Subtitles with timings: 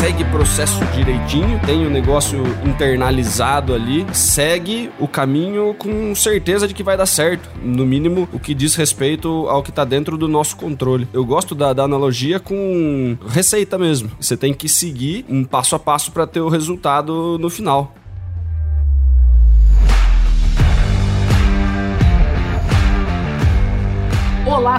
[0.00, 6.82] segue processo direitinho, tem o negócio internalizado ali, segue o caminho com certeza de que
[6.82, 7.50] vai dar certo.
[7.62, 11.06] No mínimo, o que diz respeito ao que tá dentro do nosso controle.
[11.12, 14.10] Eu gosto da, da analogia com receita mesmo.
[14.18, 17.94] Você tem que seguir um passo a passo para ter o resultado no final.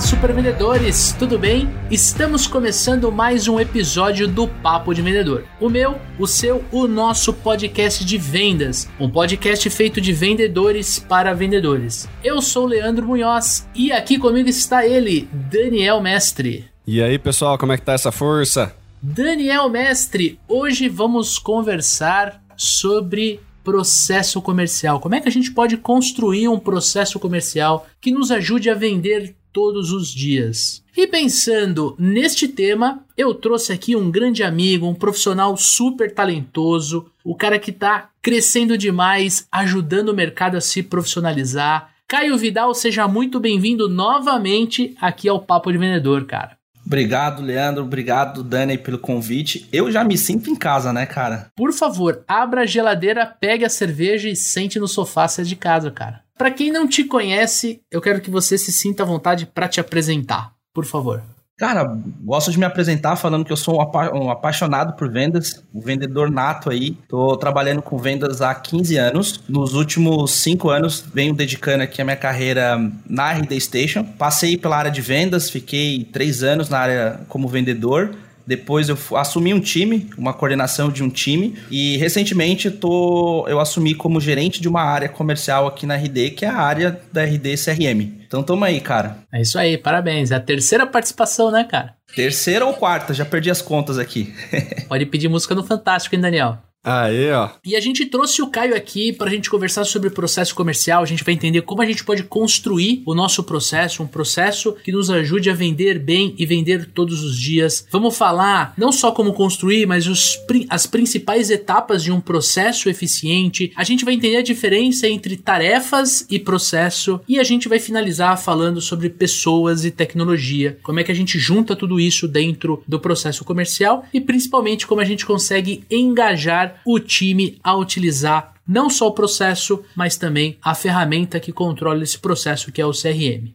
[0.02, 1.70] Olá, supervendedores, tudo bem?
[1.92, 5.46] Estamos começando mais um episódio do Papo de Vendedor.
[5.60, 8.90] O meu, o seu, o nosso podcast de vendas.
[9.00, 12.10] Um podcast feito de vendedores para vendedores.
[12.24, 16.66] Eu sou Leandro Munhoz e aqui comigo está ele, Daniel Mestre.
[16.88, 18.76] E aí, pessoal, como é que tá essa força?
[19.00, 25.00] Daniel Mestre, hoje vamos conversar sobre processo comercial.
[25.00, 29.36] Como é que a gente pode construir um processo comercial que nos ajude a vender
[29.52, 30.84] todos os dias.
[30.96, 37.36] E pensando neste tema, eu trouxe aqui um grande amigo, um profissional super talentoso, o
[37.36, 41.94] cara que está crescendo demais, ajudando o mercado a se profissionalizar.
[42.08, 46.61] Caio Vidal, seja muito bem-vindo novamente aqui ao Papo de Vendedor, cara.
[46.86, 47.84] Obrigado, Leandro.
[47.84, 49.68] Obrigado, Dani, pelo convite.
[49.72, 51.48] Eu já me sinto em casa, né, cara?
[51.56, 55.56] Por favor, abra a geladeira, pegue a cerveja e sente no sofá, se é de
[55.56, 56.22] casa, cara.
[56.38, 59.80] Para quem não te conhece, eu quero que você se sinta à vontade para te
[59.80, 61.22] apresentar, por favor.
[61.62, 65.64] Cara, gosto de me apresentar falando que eu sou um, apa um, apaixonado por vendas,
[65.72, 66.98] um vendedor nato aí.
[67.08, 69.44] Tô trabalhando com vendas há 15 anos.
[69.48, 74.04] Nos últimos 5 anos, venho dedicando aqui a minha carreira na RD Station.
[74.04, 78.10] Passei pela área de vendas, fiquei 3 anos na área como vendedor.
[78.52, 81.58] Depois eu assumi um time, uma coordenação de um time.
[81.72, 86.44] E recentemente tô, eu assumi como gerente de uma área comercial aqui na RD, que
[86.44, 88.02] é a área da RD CRM.
[88.28, 89.20] Então tamo aí, cara.
[89.32, 90.32] É isso aí, parabéns.
[90.32, 91.96] É a terceira participação, né, cara?
[92.14, 94.34] Terceira ou quarta, já perdi as contas aqui.
[94.90, 96.58] Pode pedir música no Fantástico, hein, Daniel?
[96.84, 97.50] Aí, ó.
[97.64, 101.04] E a gente trouxe o Caio aqui para a gente conversar sobre processo comercial.
[101.04, 104.92] A gente vai entender como a gente pode construir o nosso processo, um processo que
[104.92, 107.86] nos ajude a vender bem e vender todos os dias.
[107.92, 110.40] Vamos falar não só como construir, mas os,
[110.70, 113.72] as principais etapas de um processo eficiente.
[113.76, 117.22] A gente vai entender a diferença entre tarefas e processo.
[117.28, 120.80] E a gente vai finalizar falando sobre pessoas e tecnologia.
[120.82, 125.02] Como é que a gente junta tudo isso dentro do processo comercial e principalmente como
[125.02, 130.74] a gente consegue engajar o time a utilizar não só o processo, mas também a
[130.74, 133.54] ferramenta que controla esse processo, que é o CRM.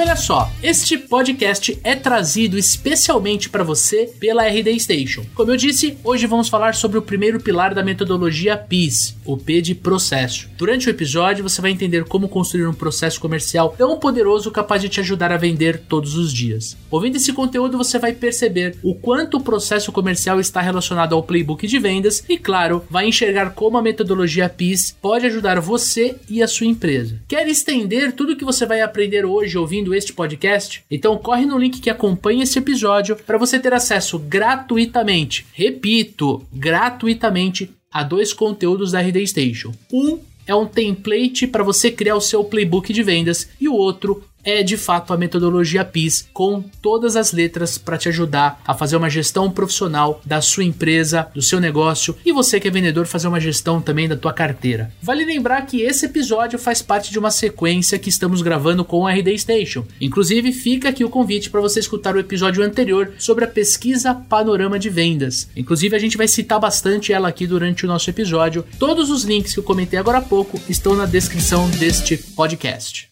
[0.00, 5.26] E olha só, este podcast é trazido especialmente para você pela RD Station.
[5.34, 9.60] Como eu disse, hoje vamos falar sobre o primeiro pilar da metodologia PIS, o P
[9.60, 10.48] de processo.
[10.56, 14.88] Durante o episódio, você vai entender como construir um processo comercial tão poderoso capaz de
[14.88, 16.78] te ajudar a vender todos os dias.
[16.90, 21.66] Ouvindo esse conteúdo, você vai perceber o quanto o processo comercial está relacionado ao playbook
[21.66, 26.48] de vendas e, claro, vai enxergar como a metodologia PIS pode ajudar você e a
[26.48, 27.20] sua empresa.
[27.28, 30.84] Quer estender tudo que você vai aprender hoje ouvindo ouvindo este podcast?
[30.90, 37.70] Então corre no link que acompanha esse episódio para você ter acesso gratuitamente, repito, gratuitamente
[37.92, 39.72] a dois conteúdos da RD Station.
[39.92, 44.24] Um é um template para você criar o seu playbook de vendas e o outro
[44.44, 48.96] é de fato a metodologia PIS com todas as letras para te ajudar a fazer
[48.96, 53.28] uma gestão profissional da sua empresa, do seu negócio e você que é vendedor fazer
[53.28, 54.92] uma gestão também da tua carteira.
[55.02, 59.12] Vale lembrar que esse episódio faz parte de uma sequência que estamos gravando com a
[59.12, 59.84] RD Station.
[60.00, 64.78] Inclusive, fica aqui o convite para você escutar o episódio anterior sobre a pesquisa Panorama
[64.78, 65.48] de Vendas.
[65.56, 68.64] Inclusive, a gente vai citar bastante ela aqui durante o nosso episódio.
[68.78, 73.09] Todos os links que eu comentei agora há pouco estão na descrição deste podcast.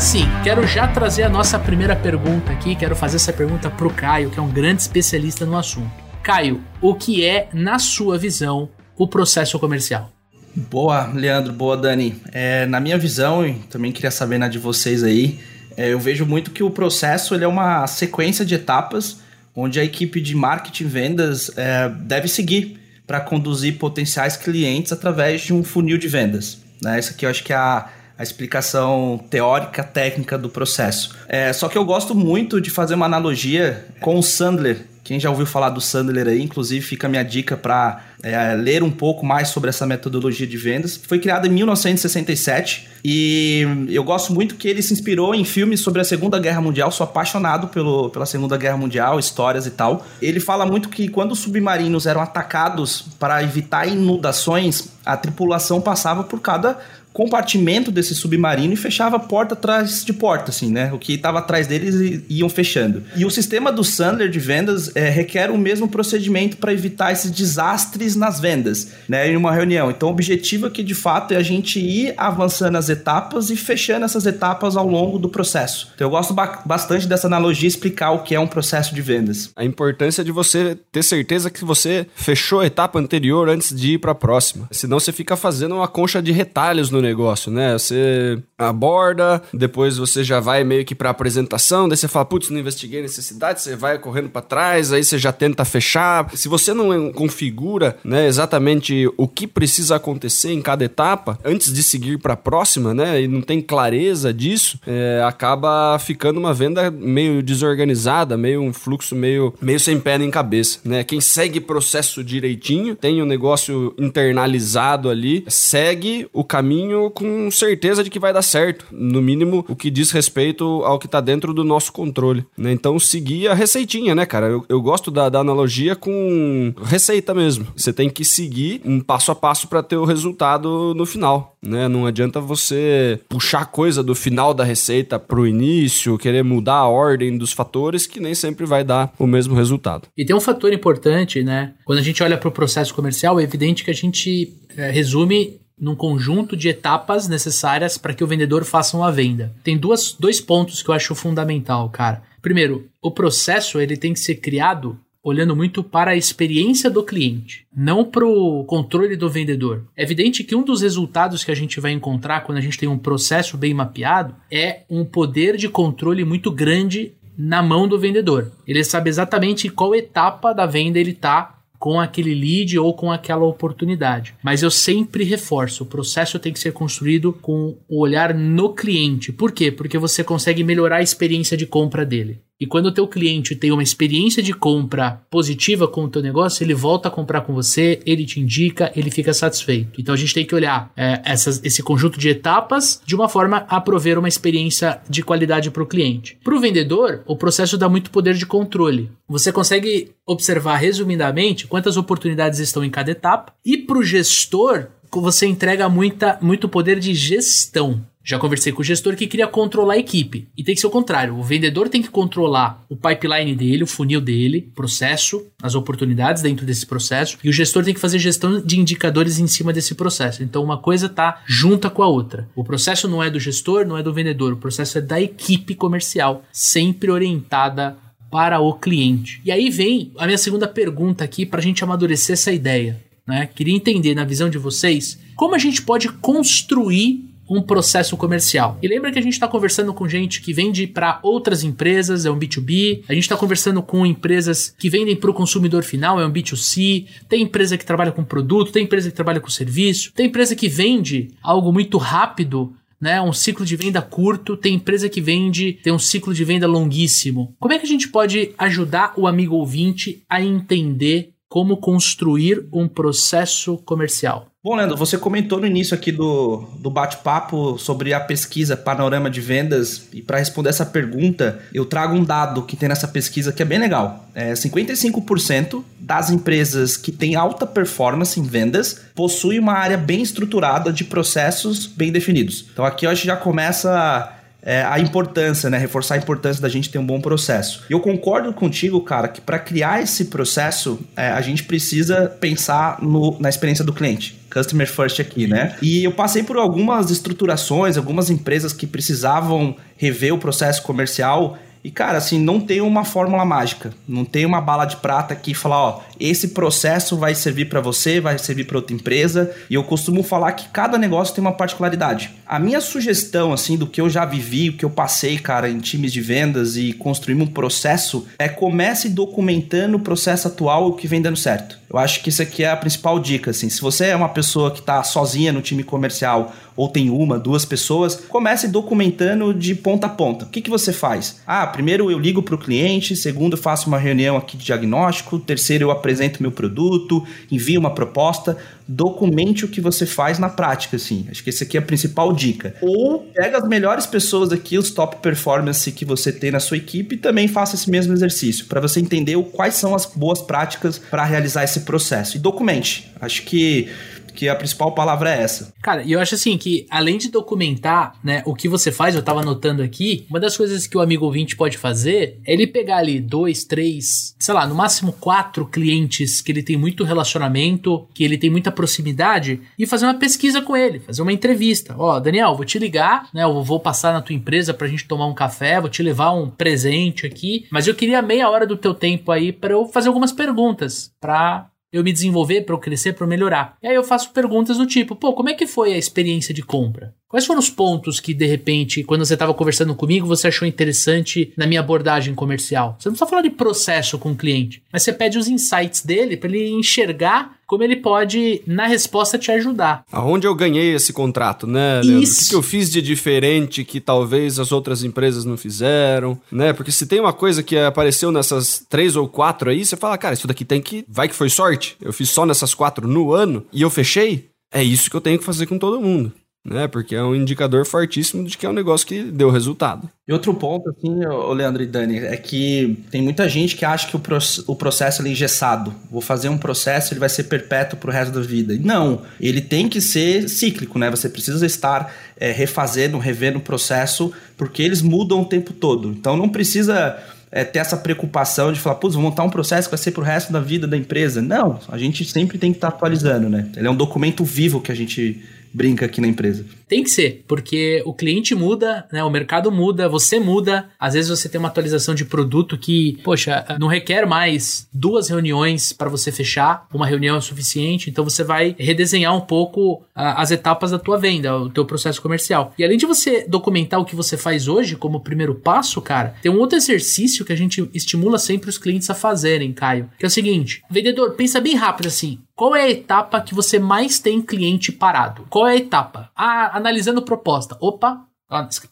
[0.00, 2.74] Assim, quero já trazer a nossa primeira pergunta aqui.
[2.74, 5.90] Quero fazer essa pergunta pro Caio, que é um grande especialista no assunto.
[6.22, 10.10] Caio, o que é, na sua visão, o processo comercial?
[10.56, 12.18] Boa, Leandro, boa, Dani.
[12.32, 15.38] É, na minha visão, e também queria saber na de vocês aí,
[15.76, 19.18] é, eu vejo muito que o processo ele é uma sequência de etapas
[19.54, 25.42] onde a equipe de marketing e vendas é, deve seguir para conduzir potenciais clientes através
[25.42, 26.58] de um funil de vendas.
[26.80, 26.98] Né?
[26.98, 31.16] Essa aqui eu acho que é a a explicação teórica, técnica do processo.
[31.26, 34.84] É, só que eu gosto muito de fazer uma analogia com o Sandler.
[35.02, 38.82] Quem já ouviu falar do Sandler aí, inclusive fica a minha dica para é, ler
[38.82, 41.00] um pouco mais sobre essa metodologia de vendas.
[41.02, 46.02] Foi criada em 1967 e eu gosto muito que ele se inspirou em filmes sobre
[46.02, 46.92] a Segunda Guerra Mundial.
[46.92, 50.06] Sou apaixonado pelo, pela Segunda Guerra Mundial, histórias e tal.
[50.20, 56.22] Ele fala muito que quando os submarinos eram atacados para evitar inundações, a tripulação passava
[56.22, 56.78] por cada
[57.12, 60.92] compartimento desse submarino e fechava porta atrás de porta, assim, né?
[60.92, 63.02] O que estava atrás deles iam fechando.
[63.16, 67.30] E o sistema do Sandler de vendas é, requer o mesmo procedimento para evitar esses
[67.30, 69.30] desastres nas vendas, né?
[69.30, 69.90] Em uma reunião.
[69.90, 74.04] Então, o objetivo aqui, de fato, é a gente ir avançando as etapas e fechando
[74.04, 75.90] essas etapas ao longo do processo.
[75.94, 79.50] Então, eu gosto ba bastante dessa analogia explicar o que é um processo de vendas.
[79.56, 83.98] A importância de você ter certeza que você fechou a etapa anterior antes de ir
[83.98, 84.68] para a próxima.
[84.70, 87.72] Senão, você fica fazendo uma concha de retalhos no negócio, né?
[87.74, 92.58] Você aborda, depois você já vai meio que pra apresentação, daí você fala, putz, não
[92.58, 96.30] investiguei necessidade, você vai correndo para trás, aí você já tenta fechar.
[96.34, 101.82] Se você não configura, né, exatamente o que precisa acontecer em cada etapa, antes de
[101.82, 106.90] seguir para a próxima, né, e não tem clareza disso, é, acaba ficando uma venda
[106.90, 111.04] meio desorganizada, meio um fluxo meio, meio sem pé nem cabeça, né?
[111.04, 117.50] Quem segue processo direitinho, tem o um negócio internalizado ali, segue o caminho caminho com
[117.50, 118.86] certeza de que vai dar certo.
[118.90, 122.44] No mínimo, o que diz respeito ao que tá dentro do nosso controle.
[122.56, 122.72] Né?
[122.72, 124.46] Então, seguir a receitinha, né, cara?
[124.46, 127.66] Eu, eu gosto da, da, analogia com receita mesmo.
[127.76, 131.56] Você tem que seguir um passo a passo para ter o resultado no final.
[131.62, 131.88] Né?
[131.88, 137.36] Não adianta você puxar coisa do final da receita pro início, querer mudar a ordem
[137.36, 140.08] dos fatores, que nem sempre vai dar o mesmo resultado.
[140.16, 141.74] E tem um fator importante, né?
[141.84, 145.60] Quando a gente olha para o processo comercial, é evidente que a gente é, resume
[145.80, 149.54] num conjunto de etapas necessárias para que o vendedor faça uma venda.
[149.64, 152.22] Tem duas, dois pontos que eu acho fundamental, cara.
[152.42, 157.66] Primeiro, o processo ele tem que ser criado olhando muito para a experiência do cliente,
[157.74, 159.84] não para o controle do vendedor.
[159.96, 162.88] É evidente que um dos resultados que a gente vai encontrar quando a gente tem
[162.88, 168.50] um processo bem mapeado é um poder de controle muito grande na mão do vendedor.
[168.66, 173.46] Ele sabe exatamente qual etapa da venda ele está com aquele lead ou com aquela
[173.46, 174.34] oportunidade.
[174.42, 179.32] Mas eu sempre reforço, o processo tem que ser construído com o olhar no cliente.
[179.32, 179.72] Por quê?
[179.72, 182.38] Porque você consegue melhorar a experiência de compra dele.
[182.60, 186.62] E quando o teu cliente tem uma experiência de compra positiva com o teu negócio,
[186.62, 189.98] ele volta a comprar com você, ele te indica, ele fica satisfeito.
[189.98, 193.64] Então a gente tem que olhar é, essas, esse conjunto de etapas de uma forma
[193.68, 196.38] a prover uma experiência de qualidade para o cliente.
[196.44, 199.10] Para o vendedor, o processo dá muito poder de controle.
[199.26, 203.52] Você consegue observar resumidamente quantas oportunidades estão em cada etapa.
[203.64, 208.04] E para o gestor, você entrega muita, muito poder de gestão.
[208.30, 210.46] Já conversei com o gestor que queria controlar a equipe.
[210.56, 211.36] E tem que ser o contrário.
[211.36, 216.64] O vendedor tem que controlar o pipeline dele, o funil dele, processo, as oportunidades dentro
[216.64, 217.36] desse processo.
[217.42, 220.44] E o gestor tem que fazer gestão de indicadores em cima desse processo.
[220.44, 222.48] Então uma coisa está junta com a outra.
[222.54, 224.52] O processo não é do gestor, não é do vendedor.
[224.52, 227.96] O processo é da equipe comercial, sempre orientada
[228.30, 229.42] para o cliente.
[229.44, 233.02] E aí vem a minha segunda pergunta aqui para a gente amadurecer essa ideia.
[233.26, 233.48] Né?
[233.52, 238.78] Queria entender, na visão de vocês, como a gente pode construir um processo comercial.
[238.80, 242.30] E lembra que a gente está conversando com gente que vende para outras empresas, é
[242.30, 243.02] um B2B.
[243.08, 247.06] A gente está conversando com empresas que vendem para o consumidor final, é um B2C.
[247.28, 250.68] Tem empresa que trabalha com produto, tem empresa que trabalha com serviço, tem empresa que
[250.68, 255.92] vende algo muito rápido né, um ciclo de venda curto, tem empresa que vende, tem
[255.92, 257.54] um ciclo de venda longuíssimo.
[257.58, 262.86] Como é que a gente pode ajudar o amigo ouvinte a entender como construir um
[262.86, 264.49] processo comercial?
[264.62, 269.40] Bom, Leandro, você comentou no início aqui do, do bate-papo sobre a pesquisa Panorama de
[269.40, 273.62] Vendas, e para responder essa pergunta, eu trago um dado que tem nessa pesquisa que
[273.62, 274.28] é bem legal.
[274.34, 280.92] É, 55% das empresas que têm alta performance em vendas possuem uma área bem estruturada
[280.92, 282.66] de processos bem definidos.
[282.70, 285.78] Então aqui a gente já começa é, a importância, né?
[285.78, 287.84] Reforçar a importância da gente ter um bom processo.
[287.88, 293.36] Eu concordo contigo, cara, que para criar esse processo, é, a gente precisa pensar no,
[293.40, 294.38] na experiência do cliente.
[294.52, 295.76] Customer first aqui, né?
[295.80, 301.90] E eu passei por algumas estruturações, algumas empresas que precisavam rever o processo comercial e,
[301.90, 303.94] cara, assim, não tem uma fórmula mágica.
[304.06, 308.20] Não tem uma bala de prata que fala, ó, esse processo vai servir para você,
[308.20, 309.50] vai servir para outra empresa.
[309.70, 312.34] E eu costumo falar que cada negócio tem uma particularidade.
[312.46, 315.78] A minha sugestão, assim, do que eu já vivi, o que eu passei, cara, em
[315.78, 321.06] times de vendas e construir um processo, é comece documentando o processo atual o que
[321.06, 321.78] vem dando certo.
[321.90, 323.68] Eu acho que isso aqui é a principal dica, assim.
[323.68, 327.64] Se você é uma pessoa que está sozinha no time comercial ou tem uma, duas
[327.64, 330.44] pessoas, comece documentando de ponta a ponta.
[330.44, 331.40] O que, que você faz?
[331.46, 335.38] Ah, primeiro eu ligo para o cliente, segundo eu faço uma reunião aqui de diagnóstico,
[335.38, 340.96] terceiro eu apresento meu produto, envio uma proposta, documente o que você faz na prática,
[340.96, 341.26] assim.
[341.30, 342.74] Acho que essa aqui é a principal dica.
[342.80, 347.14] Ou pega as melhores pessoas aqui, os top performance que você tem na sua equipe
[347.14, 351.24] e também faça esse mesmo exercício, para você entender quais são as boas práticas para
[351.24, 352.36] realizar esse processo.
[352.36, 353.10] E documente.
[353.20, 353.88] Acho que
[354.32, 355.72] que a principal palavra é essa.
[355.82, 359.22] Cara, e eu acho assim que além de documentar, né, o que você faz, eu
[359.22, 362.98] tava anotando aqui, uma das coisas que o amigo ouvinte pode fazer é ele pegar
[362.98, 368.24] ali dois, três, sei lá, no máximo quatro clientes que ele tem muito relacionamento, que
[368.24, 371.94] ele tem muita proximidade e fazer uma pesquisa com ele, fazer uma entrevista.
[371.98, 375.06] Ó, oh, Daniel, vou te ligar, né, eu vou passar na tua empresa pra gente
[375.06, 378.76] tomar um café, vou te levar um presente aqui, mas eu queria meia hora do
[378.76, 383.12] teu tempo aí para eu fazer algumas perguntas para eu me desenvolver, para eu crescer,
[383.12, 383.76] para eu melhorar.
[383.82, 386.62] E aí eu faço perguntas do tipo, pô, como é que foi a experiência de
[386.62, 387.14] compra?
[387.30, 391.52] Quais foram os pontos que, de repente, quando você estava conversando comigo, você achou interessante
[391.56, 392.96] na minha abordagem comercial?
[392.98, 396.36] Você não precisa falar de processo com o cliente, mas você pede os insights dele
[396.36, 400.02] para ele enxergar como ele pode, na resposta, te ajudar.
[400.10, 402.24] Aonde eu ganhei esse contrato, né, Leandro?
[402.24, 402.46] Isso.
[402.46, 406.72] O que eu fiz de diferente que talvez as outras empresas não fizeram, né?
[406.72, 410.34] Porque se tem uma coisa que apareceu nessas três ou quatro aí, você fala, cara,
[410.34, 411.04] isso daqui tem que.
[411.08, 411.96] Vai que foi sorte.
[412.02, 414.50] Eu fiz só nessas quatro no ano e eu fechei.
[414.72, 416.32] É isso que eu tenho que fazer com todo mundo
[416.64, 416.86] né?
[416.86, 420.08] Porque é um indicador fortíssimo de que é um negócio que deu resultado.
[420.28, 424.06] E outro ponto, assim, o Leandro e Dani, é que tem muita gente que acha
[424.06, 424.20] que o,
[424.66, 425.92] o processo é engessado.
[426.10, 428.76] Vou fazer um processo, ele vai ser perpétuo pro resto da vida.
[428.80, 431.10] Não, ele tem que ser cíclico, né?
[431.10, 436.10] Você precisa estar é, refazendo, revendo o processo, porque eles mudam o tempo todo.
[436.10, 437.18] Então não precisa
[437.50, 440.22] é, ter essa preocupação de falar, putz, vou montar um processo que vai ser pro
[440.22, 441.42] resto da vida da empresa.
[441.42, 443.68] Não, a gente sempre tem que estar atualizando, né?
[443.76, 446.64] Ele é um documento vivo que a gente brinca aqui na empresa.
[446.90, 449.22] Tem que ser, porque o cliente muda, né?
[449.22, 450.88] O mercado muda, você muda.
[450.98, 455.92] Às vezes você tem uma atualização de produto que, poxa, não requer mais duas reuniões
[455.92, 456.88] para você fechar.
[456.92, 461.56] Uma reunião é suficiente, então você vai redesenhar um pouco as etapas da tua venda,
[461.56, 462.74] o teu processo comercial.
[462.76, 466.50] E além de você documentar o que você faz hoje como primeiro passo, cara, tem
[466.50, 470.28] um outro exercício que a gente estimula sempre os clientes a fazerem, Caio, que é
[470.28, 472.40] o seguinte: vendedor, pensa bem rápido assim.
[472.60, 475.46] Qual é a etapa que você mais tem cliente parado?
[475.48, 476.30] Qual é a etapa?
[476.36, 477.76] Ah, analisando proposta.
[477.80, 478.26] Opa,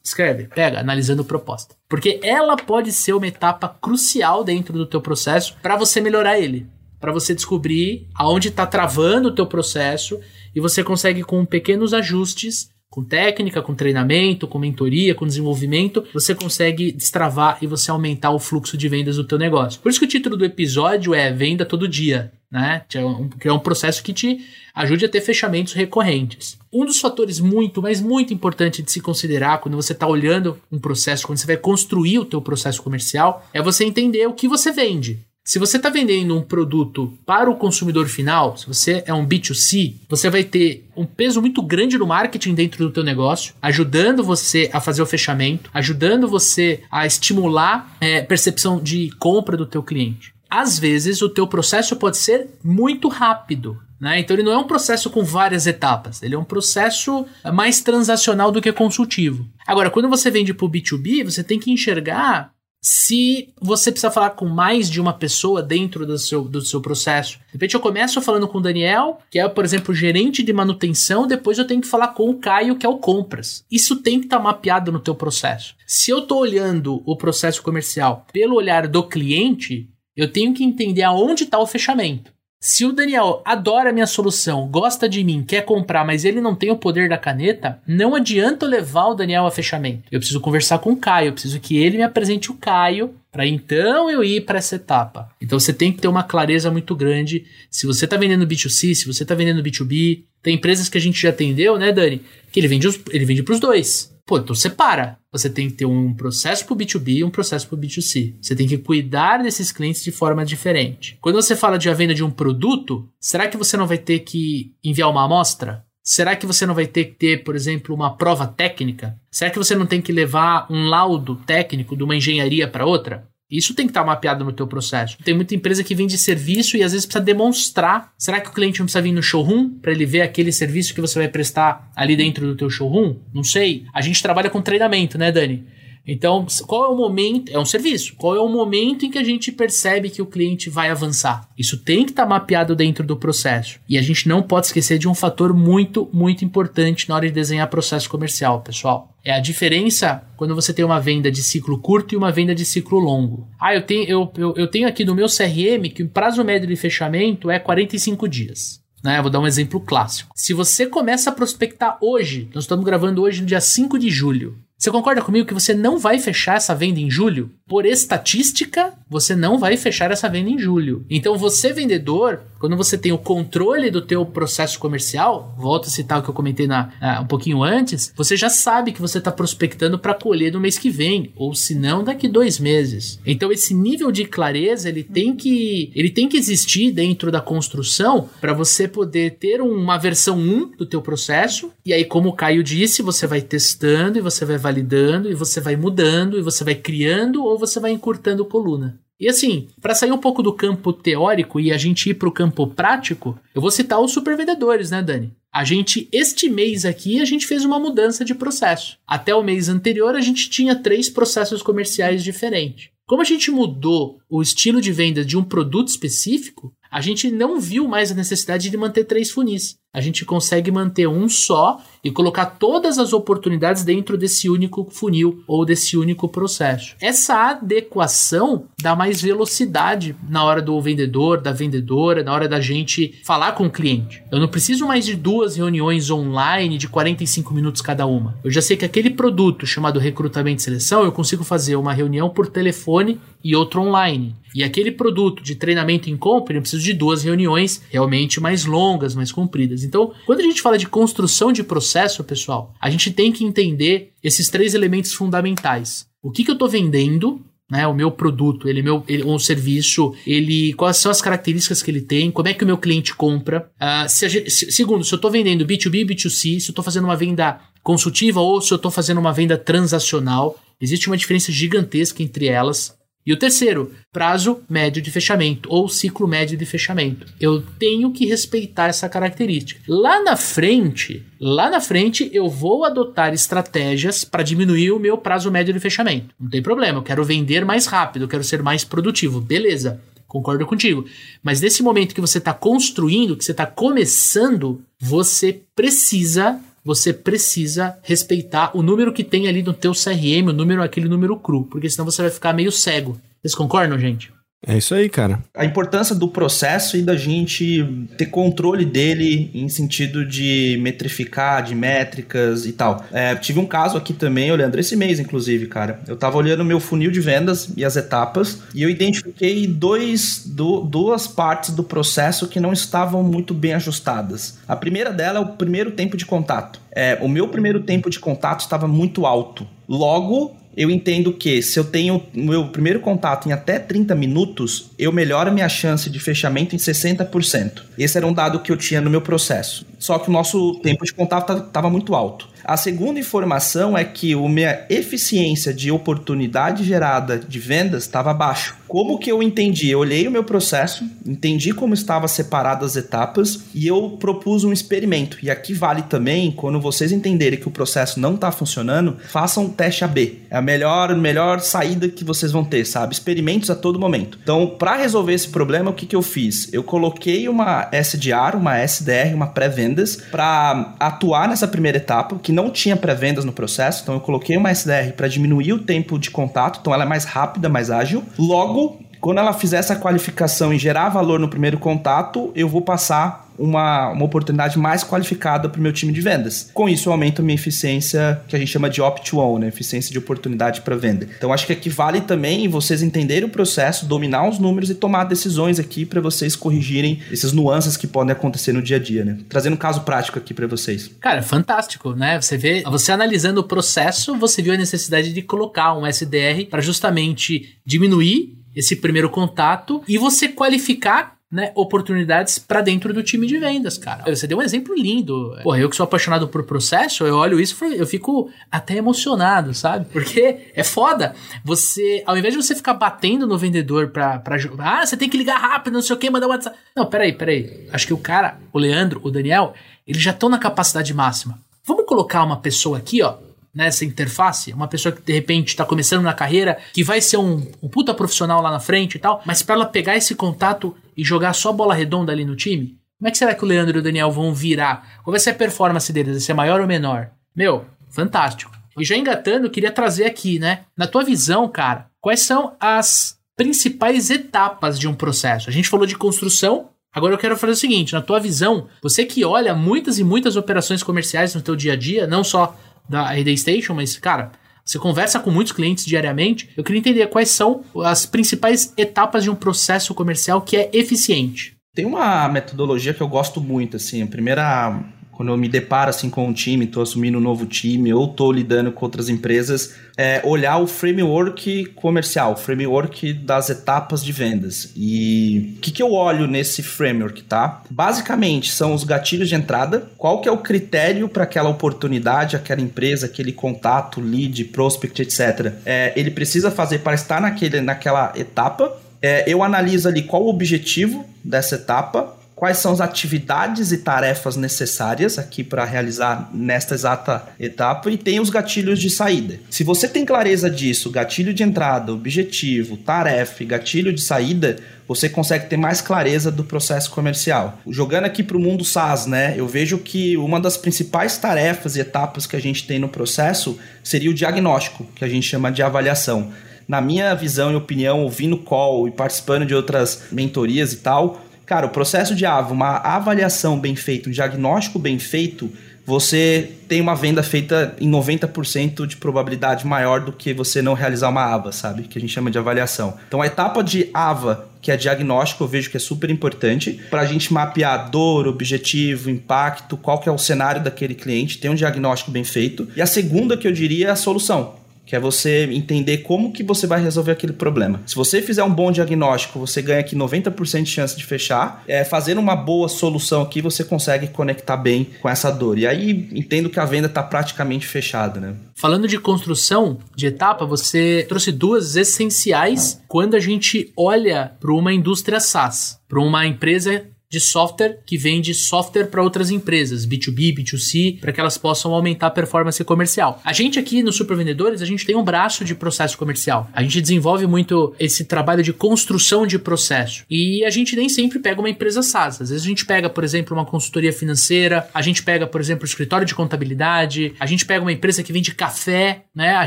[0.03, 1.75] escreve, pega, analisando proposta.
[1.89, 6.67] Porque ela pode ser uma etapa crucial dentro do teu processo para você melhorar ele.
[7.01, 10.21] Para você descobrir aonde está travando o teu processo
[10.55, 16.35] e você consegue com pequenos ajustes com técnica, com treinamento, com mentoria, com desenvolvimento, você
[16.35, 19.81] consegue destravar e você aumentar o fluxo de vendas do teu negócio.
[19.81, 22.83] Por isso que o título do episódio é Venda Todo Dia, né?
[22.89, 24.39] Que é um, que é um processo que te
[24.75, 26.59] ajude a ter fechamentos recorrentes.
[26.73, 30.79] Um dos fatores muito, mas muito importante de se considerar quando você está olhando um
[30.79, 34.73] processo, quando você vai construir o teu processo comercial, é você entender o que você
[34.73, 35.19] vende.
[35.49, 39.95] Se você está vendendo um produto para o consumidor final, se você é um B2C,
[40.07, 44.69] você vai ter um peso muito grande no marketing dentro do teu negócio, ajudando você
[44.75, 50.35] a fazer o fechamento, ajudando você a estimular é, percepção de compra do teu cliente.
[50.51, 54.21] Às vezes o teu processo pode ser muito rápido, né?
[54.21, 57.25] Então ele não é um processo com várias etapas, ele é um processo
[57.55, 59.49] mais transacional do que consultivo.
[59.67, 64.31] Agora, quando você vende para o B2B, você tem que enxergar se você precisa falar
[64.31, 67.39] com mais de uma pessoa dentro do seu, do seu processo.
[67.39, 71.27] De repente eu começo falando com o Daniel, que é, por exemplo, gerente de manutenção,
[71.27, 73.65] depois eu tenho que falar com o Caio, que é o compras.
[73.71, 75.75] Isso tem que estar tá mapeado no teu processo.
[75.87, 81.03] Se eu estou olhando o processo comercial pelo olhar do cliente, eu tenho que entender
[81.03, 82.33] aonde está o fechamento.
[82.61, 86.57] Se o Daniel adora a minha solução, gosta de mim, quer comprar, mas ele não
[86.57, 90.03] tem o poder da caneta, não adianta eu levar o Daniel a fechamento.
[90.11, 93.47] Eu preciso conversar com o Caio, eu preciso que ele me apresente o Caio para
[93.47, 95.31] então eu ir para essa etapa.
[95.41, 97.45] Então você tem que ter uma clareza muito grande.
[97.71, 101.23] Se você está vendendo B2C, se você está vendendo B2B, tem empresas que a gente
[101.23, 102.23] já atendeu, né, Dani?
[102.51, 104.13] Que ele vende, os, ele vende para os dois.
[104.29, 105.19] Pô, então separa.
[105.33, 108.37] Você tem que ter um processo para o B2B e um processo para o B2C.
[108.43, 111.17] Você tem que cuidar desses clientes de forma diferente.
[111.23, 114.19] Quando você fala de a venda de um produto, será que você não vai ter
[114.19, 115.83] que enviar uma amostra?
[116.05, 119.19] Será que você não vai ter que ter, por exemplo, uma prova técnica?
[119.31, 123.27] Será que você não tem que levar um laudo técnico de uma engenharia para outra?
[123.51, 125.17] Isso tem que estar mapeado no teu processo.
[125.25, 128.13] Tem muita empresa que vende serviço e às vezes precisa demonstrar.
[128.19, 131.01] Será que o cliente não precisa vir no showroom para ele ver aquele serviço que
[131.01, 133.17] você vai prestar ali dentro do teu showroom?
[133.33, 133.85] Não sei.
[133.95, 135.67] A gente trabalha com treinamento, né, Dani?
[136.11, 137.53] Então, qual é o momento?
[137.53, 138.15] É um serviço.
[138.17, 141.47] Qual é o momento em que a gente percebe que o cliente vai avançar?
[141.57, 143.79] Isso tem que estar tá mapeado dentro do processo.
[143.87, 147.35] E a gente não pode esquecer de um fator muito, muito importante na hora de
[147.35, 149.15] desenhar processo comercial, pessoal.
[149.29, 152.65] É a diferença quando você tem uma venda de ciclo curto e uma venda de
[152.65, 153.47] ciclo longo.
[153.61, 156.67] Ah, eu tenho, eu, eu, eu tenho aqui no meu CRM que o prazo médio
[156.67, 158.81] de fechamento é 45 dias.
[159.05, 159.21] Né?
[159.21, 160.31] Vou dar um exemplo clássico.
[160.35, 164.57] Se você começa a prospectar hoje, nós estamos gravando hoje no dia 5 de julho.
[164.79, 167.51] Você concorda comigo que você não vai fechar essa venda em julho?
[167.67, 171.05] Por estatística, você não vai fechar essa venda em julho.
[171.11, 176.21] Então você vendedor, quando você tem o controle do teu processo comercial, volto a citar
[176.21, 179.33] o que eu comentei na, uh, um pouquinho antes, você já sabe que você está
[179.33, 183.19] prospectando para colher no mês que vem, ou se não daqui dois meses.
[183.27, 188.31] Então esse nível de clareza ele tem que ele tem que existir dentro da construção
[188.41, 192.63] para você poder ter uma versão 1 do teu processo e aí como o Caio
[192.63, 196.75] disse, você vai testando e você vai validando e você vai mudando e você vai
[196.75, 199.01] criando ou você vai encurtando coluna.
[199.19, 202.33] E assim, para sair um pouco do campo teórico e a gente ir para o
[202.33, 205.33] campo prático, eu vou citar os supervendedores, né, Dani?
[205.53, 208.99] A gente, este mês aqui, a gente fez uma mudança de processo.
[209.07, 212.91] Até o mês anterior, a gente tinha três processos comerciais diferentes.
[213.07, 217.61] Como a gente mudou o estilo de venda de um produto específico, a gente não
[217.61, 222.11] viu mais a necessidade de manter três funis a gente consegue manter um só e
[222.11, 226.95] colocar todas as oportunidades dentro desse único funil ou desse único processo.
[227.01, 233.19] Essa adequação dá mais velocidade na hora do vendedor, da vendedora, na hora da gente
[233.25, 234.23] falar com o cliente.
[234.31, 238.37] Eu não preciso mais de duas reuniões online de 45 minutos cada uma.
[238.45, 242.29] Eu já sei que aquele produto chamado recrutamento e seleção, eu consigo fazer uma reunião
[242.29, 244.37] por telefone e outra online.
[244.59, 249.15] E aquele produto de treinamento em compra, eu preciso de duas reuniões realmente mais longas,
[249.15, 249.85] mais compridas.
[249.85, 254.11] Então, quando a gente fala de construção de processo, pessoal, a gente tem que entender
[254.21, 256.09] esses três elementos fundamentais.
[256.21, 260.13] O que, que eu estou vendendo, né, o meu produto, ele meu ele, um serviço,
[260.27, 263.71] ele quais são as características que ele tem, como é que o meu cliente compra.
[263.81, 267.15] Uh, se se, segundo, se eu estou vendendo B2B, B2C, se eu estou fazendo uma
[267.15, 272.49] venda consultiva ou se eu estou fazendo uma venda transacional, existe uma diferença gigantesca entre
[272.49, 272.98] elas.
[273.29, 277.27] E o terceiro, prazo médio de fechamento ou ciclo médio de fechamento.
[277.39, 279.83] Eu tenho que respeitar essa característica.
[279.87, 285.51] Lá na frente, lá na frente eu vou adotar estratégias para diminuir o meu prazo
[285.51, 286.35] médio de fechamento.
[286.41, 289.43] Não tem problema, eu quero vender mais rápido, eu quero ser mais produtivo.
[289.43, 290.01] Beleza.
[290.27, 291.05] Concordo contigo.
[291.43, 297.99] Mas nesse momento que você está construindo, que você está começando, você precisa você precisa
[298.03, 301.91] respeitar o número que tem ali no teu CRM, o número aquele número cru, porque
[301.91, 303.21] senão você vai ficar meio cego.
[303.43, 304.33] Vocês concordam, gente?
[304.67, 305.39] É isso aí, cara.
[305.55, 311.77] A importância do processo e da gente ter controle dele em sentido de metrificar, de
[311.77, 313.05] métricas e tal.
[313.13, 316.01] É, tive um caso aqui também, Leandro, esse mês, inclusive, cara.
[316.09, 320.81] Eu tava olhando meu funil de vendas e as etapas e eu identifiquei dois, do,
[320.81, 324.59] duas partes do processo que não estavam muito bem ajustadas.
[324.67, 326.81] A primeira dela é o primeiro tempo de contato.
[326.91, 329.65] É, o meu primeiro tempo de contato estava muito alto.
[329.89, 335.11] Logo, eu entendo que se eu tenho meu primeiro contato em até 30 minutos, eu
[335.11, 337.83] melhoro a minha chance de fechamento em 60%.
[337.99, 339.85] Esse era um dado que eu tinha no meu processo.
[339.99, 342.49] Só que o nosso tempo de contato estava muito alto.
[342.69, 348.77] A segunda informação é que a minha eficiência de oportunidade gerada de vendas estava baixo.
[348.87, 349.91] Como que eu entendi?
[349.91, 354.73] Eu olhei o meu processo, entendi como estava separadas as etapas e eu propus um
[354.73, 355.39] experimento.
[355.43, 359.69] E aqui vale também, quando vocês entenderem que o processo não está funcionando, façam um
[359.69, 360.43] teste AB.
[360.51, 363.13] É a melhor, melhor saída que vocês vão ter, sabe?
[363.13, 364.39] Experimentos a todo momento.
[364.43, 366.73] Então, para resolver esse problema, o que, que eu fiz?
[366.73, 372.71] Eu coloquei uma SDR, uma SDR, uma pré-vendas, para atuar nessa primeira etapa, que não
[372.71, 374.03] tinha pré-vendas no processo.
[374.03, 377.25] Então, eu coloquei uma SDR para diminuir o tempo de contato, então ela é mais
[377.25, 378.25] rápida, mais ágil.
[378.37, 383.49] Logo, quando ela fizer essa qualificação e gerar valor no primeiro contato, eu vou passar
[383.59, 386.71] uma, uma oportunidade mais qualificada para o meu time de vendas.
[386.73, 389.69] Com isso, eu aumento a minha eficiência, que a gente chama de opt-to-own, né?
[389.69, 391.29] eficiência de oportunidade para venda.
[391.37, 395.25] Então, acho que aqui vale também vocês entenderem o processo, dominar os números e tomar
[395.25, 399.39] decisões aqui para vocês corrigirem essas nuances que podem acontecer no dia a dia, né?
[399.49, 401.11] Trazendo um caso prático aqui para vocês.
[401.21, 402.41] Cara, fantástico, né?
[402.41, 406.81] Você vê, você analisando o processo, você viu a necessidade de colocar um SDR para
[406.81, 413.59] justamente diminuir esse primeiro contato e você qualificar né, oportunidades para dentro do time de
[413.59, 414.25] vendas, cara.
[414.35, 415.57] Você deu um exemplo lindo.
[415.63, 420.07] Porra, eu que sou apaixonado por processo, eu olho isso eu fico até emocionado, sabe?
[420.13, 421.35] Porque é foda.
[421.65, 425.39] Você, ao invés de você ficar batendo no vendedor pra, pra ah, você tem que
[425.39, 426.77] ligar rápido, não sei o que, mandar WhatsApp.
[426.95, 427.89] Não, peraí, peraí.
[427.93, 429.73] Acho que o cara, o Leandro, o Daniel,
[430.07, 431.59] eles já estão na capacidade máxima.
[431.85, 433.37] Vamos colocar uma pessoa aqui, ó,
[433.75, 437.67] nessa interface, uma pessoa que de repente está começando na carreira, que vai ser um,
[437.83, 441.25] um puta profissional lá na frente e tal, mas para ela pegar esse contato e
[441.25, 444.01] jogar só bola redonda ali no time, como é que será que o Leandro e
[444.01, 445.21] o Daniel vão virar?
[445.25, 446.35] Qual vai ser a performance deles?
[446.35, 447.31] Vai ser maior ou menor?
[447.55, 448.71] Meu, fantástico.
[448.97, 450.81] E já engatando, queria trazer aqui, né?
[450.97, 455.69] Na tua visão, cara, quais são as principais etapas de um processo?
[455.69, 459.25] A gente falou de construção, Agora eu quero fazer o seguinte, na tua visão, você
[459.25, 462.77] que olha muitas e muitas operações comerciais no teu dia a dia, não só
[463.09, 464.53] da RD Station, mas, cara,
[464.85, 466.71] você conversa com muitos clientes diariamente.
[466.77, 471.77] Eu queria entender quais são as principais etapas de um processo comercial que é eficiente.
[471.95, 474.23] Tem uma metodologia que eu gosto muito, assim.
[474.23, 474.99] A primeira
[475.39, 478.51] quando eu me deparo assim com um time, estou assumindo um novo time ou estou
[478.51, 484.91] lidando com outras empresas, é olhar o framework comercial, o framework das etapas de vendas.
[484.97, 487.83] E o que, que eu olho nesse framework, tá?
[487.89, 492.81] Basicamente são os gatilhos de entrada, qual que é o critério para aquela oportunidade, aquela
[492.81, 495.73] empresa, aquele contato, lead, prospect, etc.
[495.87, 498.93] É, ele precisa fazer para estar naquele, naquela etapa.
[499.23, 504.57] É, eu analiso ali qual o objetivo dessa etapa, quais são as atividades e tarefas
[504.57, 509.61] necessárias aqui para realizar nesta exata etapa e tem os gatilhos de saída.
[509.71, 515.29] Se você tem clareza disso, gatilho de entrada, objetivo, tarefa e gatilho de saída, você
[515.29, 517.79] consegue ter mais clareza do processo comercial.
[517.89, 519.55] Jogando aqui para o mundo SaaS, né?
[519.57, 523.79] Eu vejo que uma das principais tarefas e etapas que a gente tem no processo
[524.03, 526.51] seria o diagnóstico, que a gente chama de avaliação.
[526.89, 531.85] Na minha visão e opinião, ouvindo call e participando de outras mentorias e tal, Cara,
[531.85, 535.71] o processo de AVA, uma avaliação bem feita, um diagnóstico bem feito,
[536.07, 541.29] você tem uma venda feita em 90% de probabilidade maior do que você não realizar
[541.29, 542.05] uma AVA, sabe?
[542.05, 543.19] Que a gente chama de avaliação.
[543.29, 547.21] Então a etapa de AVA, que é diagnóstico, eu vejo que é super importante para
[547.21, 551.75] a gente mapear dor, objetivo, impacto, qual que é o cenário daquele cliente, ter um
[551.75, 552.89] diagnóstico bem feito.
[552.97, 556.63] E a segunda que eu diria é a solução que é você entender como que
[556.63, 558.03] você vai resolver aquele problema.
[558.07, 561.83] Se você fizer um bom diagnóstico, você ganha aqui 90% de chance de fechar.
[561.89, 565.79] É, fazendo uma boa solução aqui, você consegue conectar bem com essa dor.
[565.79, 568.55] E aí, entendo que a venda está praticamente fechada, né?
[568.75, 574.93] Falando de construção de etapa, você trouxe duas essenciais quando a gente olha para uma
[574.93, 581.21] indústria SaaS, para uma empresa de software que vende software para outras empresas, B2B, B2C,
[581.21, 583.41] para que elas possam aumentar a performance comercial.
[583.45, 586.69] A gente aqui no Super Vendedores, a gente tem um braço de processo comercial.
[586.73, 590.25] A gente desenvolve muito esse trabalho de construção de processo.
[590.31, 592.41] E a gente nem sempre pega uma empresa SaaS.
[592.41, 595.85] Às vezes a gente pega, por exemplo, uma consultoria financeira, a gente pega, por exemplo,
[595.85, 599.57] um escritório de contabilidade, a gente pega uma empresa que vende café, né?
[599.57, 599.67] A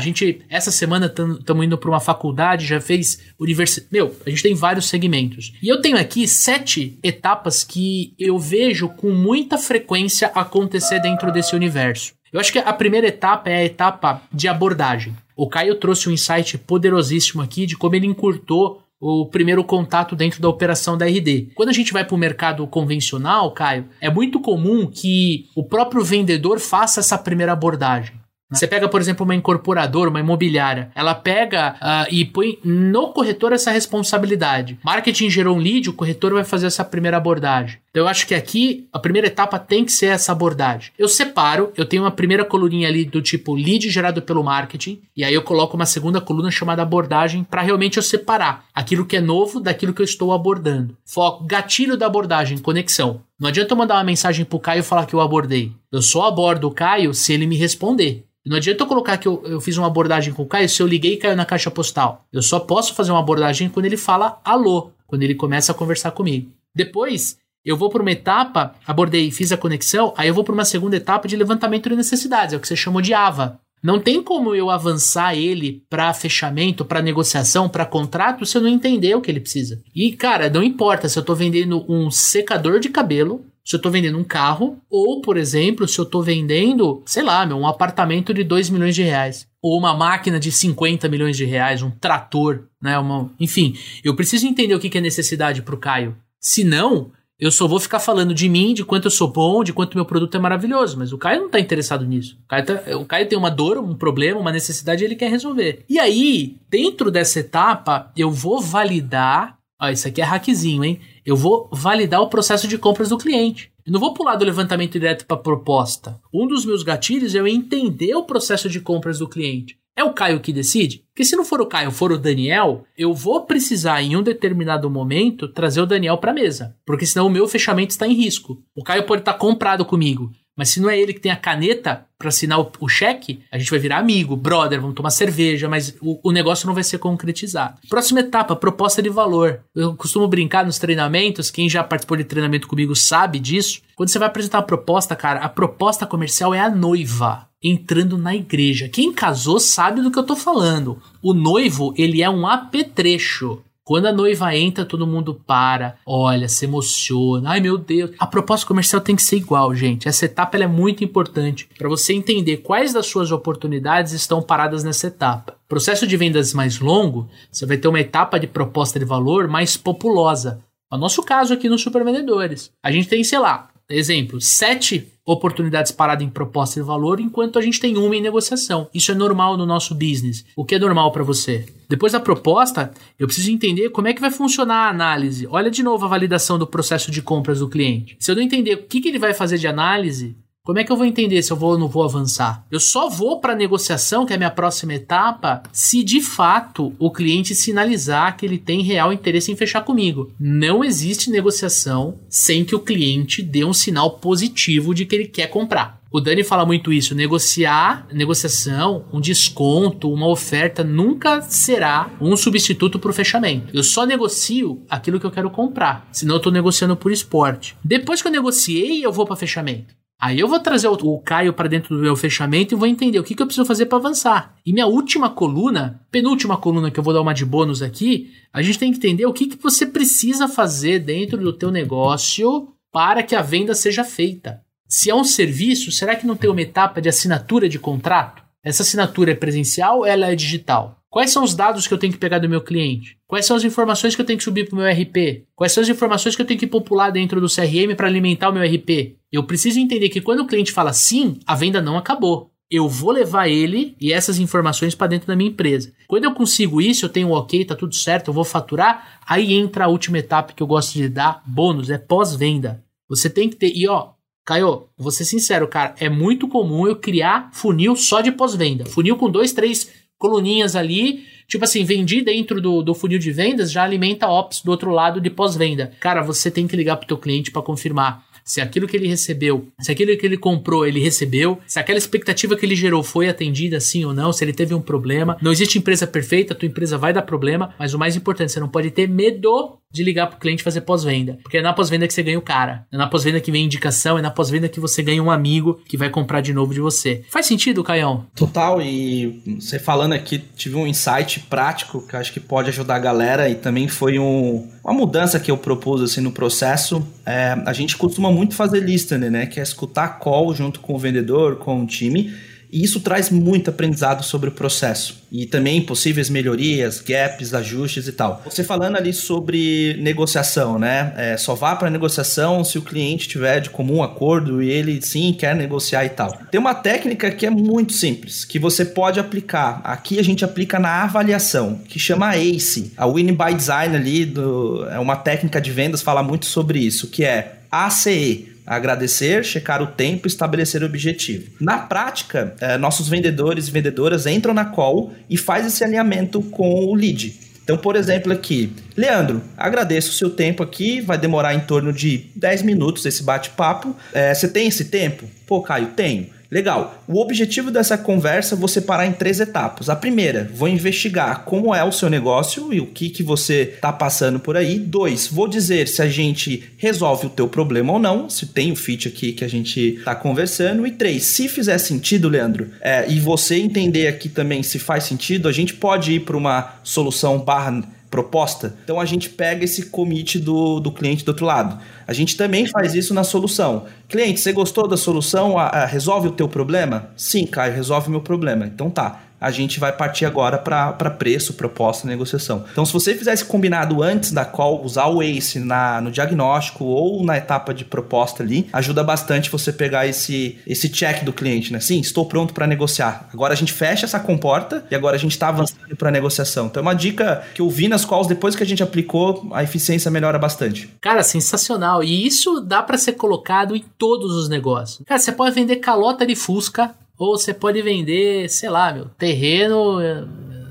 [0.00, 3.88] gente, essa semana, estamos indo para uma faculdade, já fez universidade.
[3.92, 5.52] Meu, a gente tem vários segmentos.
[5.62, 11.30] E eu tenho aqui sete etapas etapas que eu vejo com muita frequência acontecer dentro
[11.30, 12.14] desse universo.
[12.32, 15.14] Eu acho que a primeira etapa é a etapa de abordagem.
[15.36, 20.40] O Caio trouxe um insight poderosíssimo aqui de como ele encurtou o primeiro contato dentro
[20.40, 21.50] da operação da RD.
[21.54, 26.04] Quando a gente vai para o mercado convencional, Caio, é muito comum que o próprio
[26.04, 28.21] vendedor faça essa primeira abordagem.
[28.52, 28.58] Né?
[28.58, 33.52] Você pega, por exemplo, uma incorporadora, uma imobiliária, ela pega uh, e põe no corretor
[33.52, 34.78] essa responsabilidade.
[34.84, 37.78] Marketing gerou um lead, o corretor vai fazer essa primeira abordagem.
[37.92, 40.92] Então eu acho que aqui a primeira etapa tem que ser essa abordagem.
[40.98, 45.22] Eu separo, eu tenho uma primeira coluninha ali do tipo lead gerado pelo marketing, e
[45.22, 49.20] aí eu coloco uma segunda coluna chamada abordagem para realmente eu separar aquilo que é
[49.20, 50.96] novo daquilo que eu estou abordando.
[51.04, 53.20] Foco, gatilho da abordagem, conexão.
[53.38, 55.72] Não adianta eu mandar uma mensagem pro Caio e falar que eu abordei.
[55.90, 58.24] Eu só abordo o Caio se ele me responder.
[58.44, 60.86] Não adianta eu colocar que eu, eu fiz uma abordagem com o Caio se eu
[60.86, 62.24] liguei e caiu na caixa postal.
[62.32, 66.12] Eu só posso fazer uma abordagem quando ele fala alô, quando ele começa a conversar
[66.12, 66.50] comigo.
[66.74, 70.64] Depois, eu vou para uma etapa, abordei, fiz a conexão, aí eu vou para uma
[70.64, 73.60] segunda etapa de levantamento de necessidades, é o que você chamou de AVA.
[73.82, 78.68] Não tem como eu avançar ele para fechamento, para negociação, para contrato se eu não
[78.68, 79.82] entender o que ele precisa.
[79.92, 83.90] E cara, não importa se eu estou vendendo um secador de cabelo, se eu estou
[83.90, 88.34] vendendo um carro, ou, por exemplo, se eu estou vendendo, sei lá, meu, um apartamento
[88.34, 89.46] de 2 milhões de reais.
[89.60, 92.98] Ou uma máquina de 50 milhões de reais, um trator, né?
[92.98, 93.30] Uma...
[93.38, 96.16] Enfim, eu preciso entender o que é necessidade para o Caio.
[96.40, 97.12] Se não,
[97.42, 100.04] eu só vou ficar falando de mim, de quanto eu sou bom, de quanto meu
[100.04, 100.96] produto é maravilhoso.
[100.96, 102.38] Mas o Caio não está interessado nisso.
[102.44, 105.28] O Caio, tá, o Caio tem uma dor, um problema, uma necessidade e ele quer
[105.28, 105.84] resolver.
[105.88, 109.58] E aí, dentro dessa etapa, eu vou validar.
[109.80, 111.00] Ó, isso aqui é hackzinho, hein?
[111.26, 113.72] Eu vou validar o processo de compras do cliente.
[113.84, 116.20] Eu não vou pular do levantamento direto para proposta.
[116.32, 119.76] Um dos meus gatilhos é eu entender o processo de compras do cliente.
[119.94, 121.04] É o Caio que decide?
[121.08, 124.88] Porque se não for o Caio, for o Daniel, eu vou precisar em um determinado
[124.88, 128.62] momento trazer o Daniel para a mesa, porque senão o meu fechamento está em risco.
[128.74, 131.36] O Caio pode estar tá comprado comigo, Mas se não é ele que tem a
[131.36, 135.68] caneta para assinar o, o, cheque, a gente vai virar amigo, brother, vamos tomar cerveja,
[135.68, 137.78] mas o, o, negócio não vai ser concretizado.
[137.88, 139.60] Próxima etapa, proposta de valor.
[139.74, 143.80] Eu costumo brincar nos treinamentos, quem já participou de treinamento comigo sabe disso.
[143.96, 148.34] Quando você vai apresentar uma proposta, cara, a proposta comercial é a noiva entrando na
[148.34, 148.88] igreja.
[148.88, 151.00] Quem casou sabe do que eu tô falando.
[151.22, 153.62] O noivo, ele é um apetrecho.
[153.84, 157.50] Quando a noiva entra, todo mundo para, olha, se emociona.
[157.50, 158.12] Ai meu Deus.
[158.16, 160.06] A proposta comercial tem que ser igual, gente.
[160.06, 165.08] Essa etapa é muito importante para você entender quais das suas oportunidades estão paradas nessa
[165.08, 165.56] etapa.
[165.68, 169.76] Processo de vendas mais longo, você vai ter uma etapa de proposta de valor mais
[169.76, 170.60] populosa.
[170.90, 172.70] É o nosso caso aqui nos Supervendedores.
[172.82, 177.62] A gente tem, sei lá, exemplo, sete oportunidades paradas em proposta de valor, enquanto a
[177.62, 178.88] gente tem uma em negociação.
[178.92, 180.44] Isso é normal no nosso business.
[180.56, 181.66] O que é normal para você?
[181.88, 185.46] Depois da proposta, eu preciso entender como é que vai funcionar a análise.
[185.48, 188.16] Olha de novo a validação do processo de compras do cliente.
[188.18, 190.92] Se eu não entender o que, que ele vai fazer de análise, como é que
[190.92, 192.64] eu vou entender se eu vou ou não vou avançar?
[192.70, 196.92] Eu só vou para a negociação, que é a minha próxima etapa, se de fato
[197.00, 200.32] o cliente sinalizar que ele tem real interesse em fechar comigo.
[200.38, 205.48] Não existe negociação sem que o cliente dê um sinal positivo de que ele quer
[205.48, 206.00] comprar.
[206.12, 207.12] O Dani fala muito isso.
[207.12, 213.74] Negociar, negociação, um desconto, uma oferta nunca será um substituto para o fechamento.
[213.76, 216.06] Eu só negocio aquilo que eu quero comprar.
[216.12, 217.74] Senão eu estou negociando por esporte.
[217.82, 220.01] Depois que eu negociei, eu vou para fechamento.
[220.22, 223.18] Aí eu vou trazer o, o Caio para dentro do meu fechamento e vou entender
[223.18, 224.54] o que, que eu preciso fazer para avançar.
[224.64, 228.62] E minha última coluna, penúltima coluna que eu vou dar uma de bônus aqui, a
[228.62, 233.24] gente tem que entender o que, que você precisa fazer dentro do teu negócio para
[233.24, 234.62] que a venda seja feita.
[234.86, 238.44] Se é um serviço, será que não tem uma etapa de assinatura de contrato?
[238.62, 241.01] Essa assinatura é presencial ou ela é digital?
[241.12, 243.18] Quais são os dados que eu tenho que pegar do meu cliente?
[243.26, 245.44] Quais são as informações que eu tenho que subir para o meu RP?
[245.54, 248.52] Quais são as informações que eu tenho que popular dentro do CRM para alimentar o
[248.54, 249.18] meu RP?
[249.30, 252.50] Eu preciso entender que quando o cliente fala sim, a venda não acabou.
[252.70, 255.92] Eu vou levar ele e essas informações para dentro da minha empresa.
[256.08, 259.20] Quando eu consigo isso, eu tenho um ok, tá tudo certo, eu vou faturar.
[259.26, 262.82] Aí entra a última etapa que eu gosto de dar, bônus, é pós-venda.
[263.06, 263.70] Você tem que ter.
[263.76, 264.12] E ó,
[264.46, 268.86] Caio, vou ser sincero, cara, é muito comum eu criar funil só de pós-venda.
[268.86, 269.88] Funil com dois, três
[270.22, 271.24] coluninhas ali.
[271.48, 275.20] Tipo assim, vendi dentro do, do funil de vendas, já alimenta ops do outro lado
[275.20, 275.92] de pós-venda.
[275.98, 279.68] Cara, você tem que ligar pro teu cliente para confirmar se aquilo que ele recebeu,
[279.80, 283.80] se aquilo que ele comprou ele recebeu, se aquela expectativa que ele gerou foi atendida
[283.80, 285.36] sim ou não, se ele teve um problema.
[285.40, 288.68] Não existe empresa perfeita, tua empresa vai dar problema, mas o mais importante, você não
[288.68, 291.38] pode ter medo de ligar pro cliente fazer pós-venda.
[291.42, 292.86] Porque é na pós-venda que você ganha o cara.
[292.90, 295.98] É na pós-venda que vem indicação, é na pós-venda que você ganha um amigo que
[295.98, 297.22] vai comprar de novo de você.
[297.30, 298.26] Faz sentido, Caião?
[298.34, 303.00] Total, e você falando aqui, tive um insight prático que acho que pode ajudar a
[303.00, 307.06] galera e também foi um, uma mudança que eu propus assim no processo.
[307.24, 309.46] É, a gente costuma muito fazer listening, né?
[309.46, 312.32] Que é escutar call junto com o vendedor, com o time
[312.72, 318.12] e isso traz muito aprendizado sobre o processo e também possíveis melhorias, gaps, ajustes e
[318.12, 318.42] tal.
[318.44, 321.12] Você falando ali sobre negociação, né?
[321.16, 325.32] É, só vá para negociação se o cliente tiver de comum acordo e ele sim
[325.32, 326.32] quer negociar e tal.
[326.50, 329.80] Tem uma técnica que é muito simples, que você pode aplicar.
[329.84, 332.92] Aqui a gente aplica na avaliação, que chama ACE.
[332.96, 337.08] A Winning by Design ali do, é uma técnica de vendas fala muito sobre isso,
[337.08, 341.50] que é ACE agradecer, checar o tempo, estabelecer o objetivo.
[341.60, 346.86] Na prática, é, nossos vendedores e vendedoras entram na call e faz esse alinhamento com
[346.86, 347.40] o lead.
[347.64, 352.26] Então, por exemplo, aqui, Leandro, agradeço o seu tempo aqui, vai demorar em torno de
[352.34, 353.96] 10 minutos esse bate-papo.
[354.12, 355.26] É, você tem esse tempo?
[355.46, 356.26] Pô, Caio, tenho.
[356.52, 357.02] Legal.
[357.08, 359.88] O objetivo dessa conversa é vou separar em três etapas.
[359.88, 363.90] A primeira, vou investigar como é o seu negócio e o que, que você está
[363.90, 364.78] passando por aí.
[364.78, 368.76] Dois, vou dizer se a gente resolve o teu problema ou não, se tem o
[368.76, 370.86] fit aqui que a gente está conversando.
[370.86, 375.48] E três, se fizer sentido, Leandro, é, e você entender aqui também se faz sentido,
[375.48, 378.76] a gente pode ir para uma solução barra proposta.
[378.84, 381.80] Então a gente pega esse commit do, do cliente do outro lado.
[382.06, 383.86] A gente também faz isso na solução.
[384.06, 385.58] Cliente, você gostou da solução?
[385.58, 387.08] A, a, resolve o teu problema?
[387.16, 388.66] Sim, Caio, resolve o meu problema.
[388.66, 392.64] Então tá a gente vai partir agora para preço, proposta, negociação.
[392.70, 396.84] Então, se você fizer esse combinado antes da call, usar o ACE na, no diagnóstico
[396.84, 401.72] ou na etapa de proposta ali, ajuda bastante você pegar esse, esse check do cliente,
[401.72, 401.80] né?
[401.80, 403.28] Sim, estou pronto para negociar.
[403.32, 406.66] Agora a gente fecha essa comporta e agora a gente está avançando para negociação.
[406.66, 409.64] Então, é uma dica que eu vi nas calls depois que a gente aplicou, a
[409.64, 410.88] eficiência melhora bastante.
[411.00, 412.04] Cara, sensacional.
[412.04, 415.02] E isso dá para ser colocado em todos os negócios.
[415.04, 420.00] Cara, você pode vender calota de Fusca ou você pode vender, sei lá, meu, terreno
[420.00, 420.24] eh,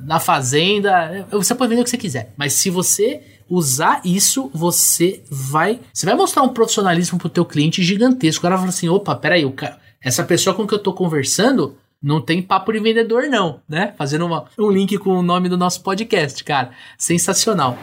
[0.03, 1.27] na fazenda.
[1.31, 2.33] Você pode vender o que você quiser.
[2.37, 7.83] Mas se você usar isso, você vai, você vai mostrar um profissionalismo pro teu cliente
[7.83, 8.41] gigantesco.
[8.41, 9.53] Cara fala assim: "Opa, peraí, o
[10.03, 13.93] essa pessoa com que eu tô conversando não tem papo de vendedor não, né?
[13.95, 16.71] Fazendo uma, um link com o nome do nosso podcast, cara.
[16.97, 17.77] Sensacional.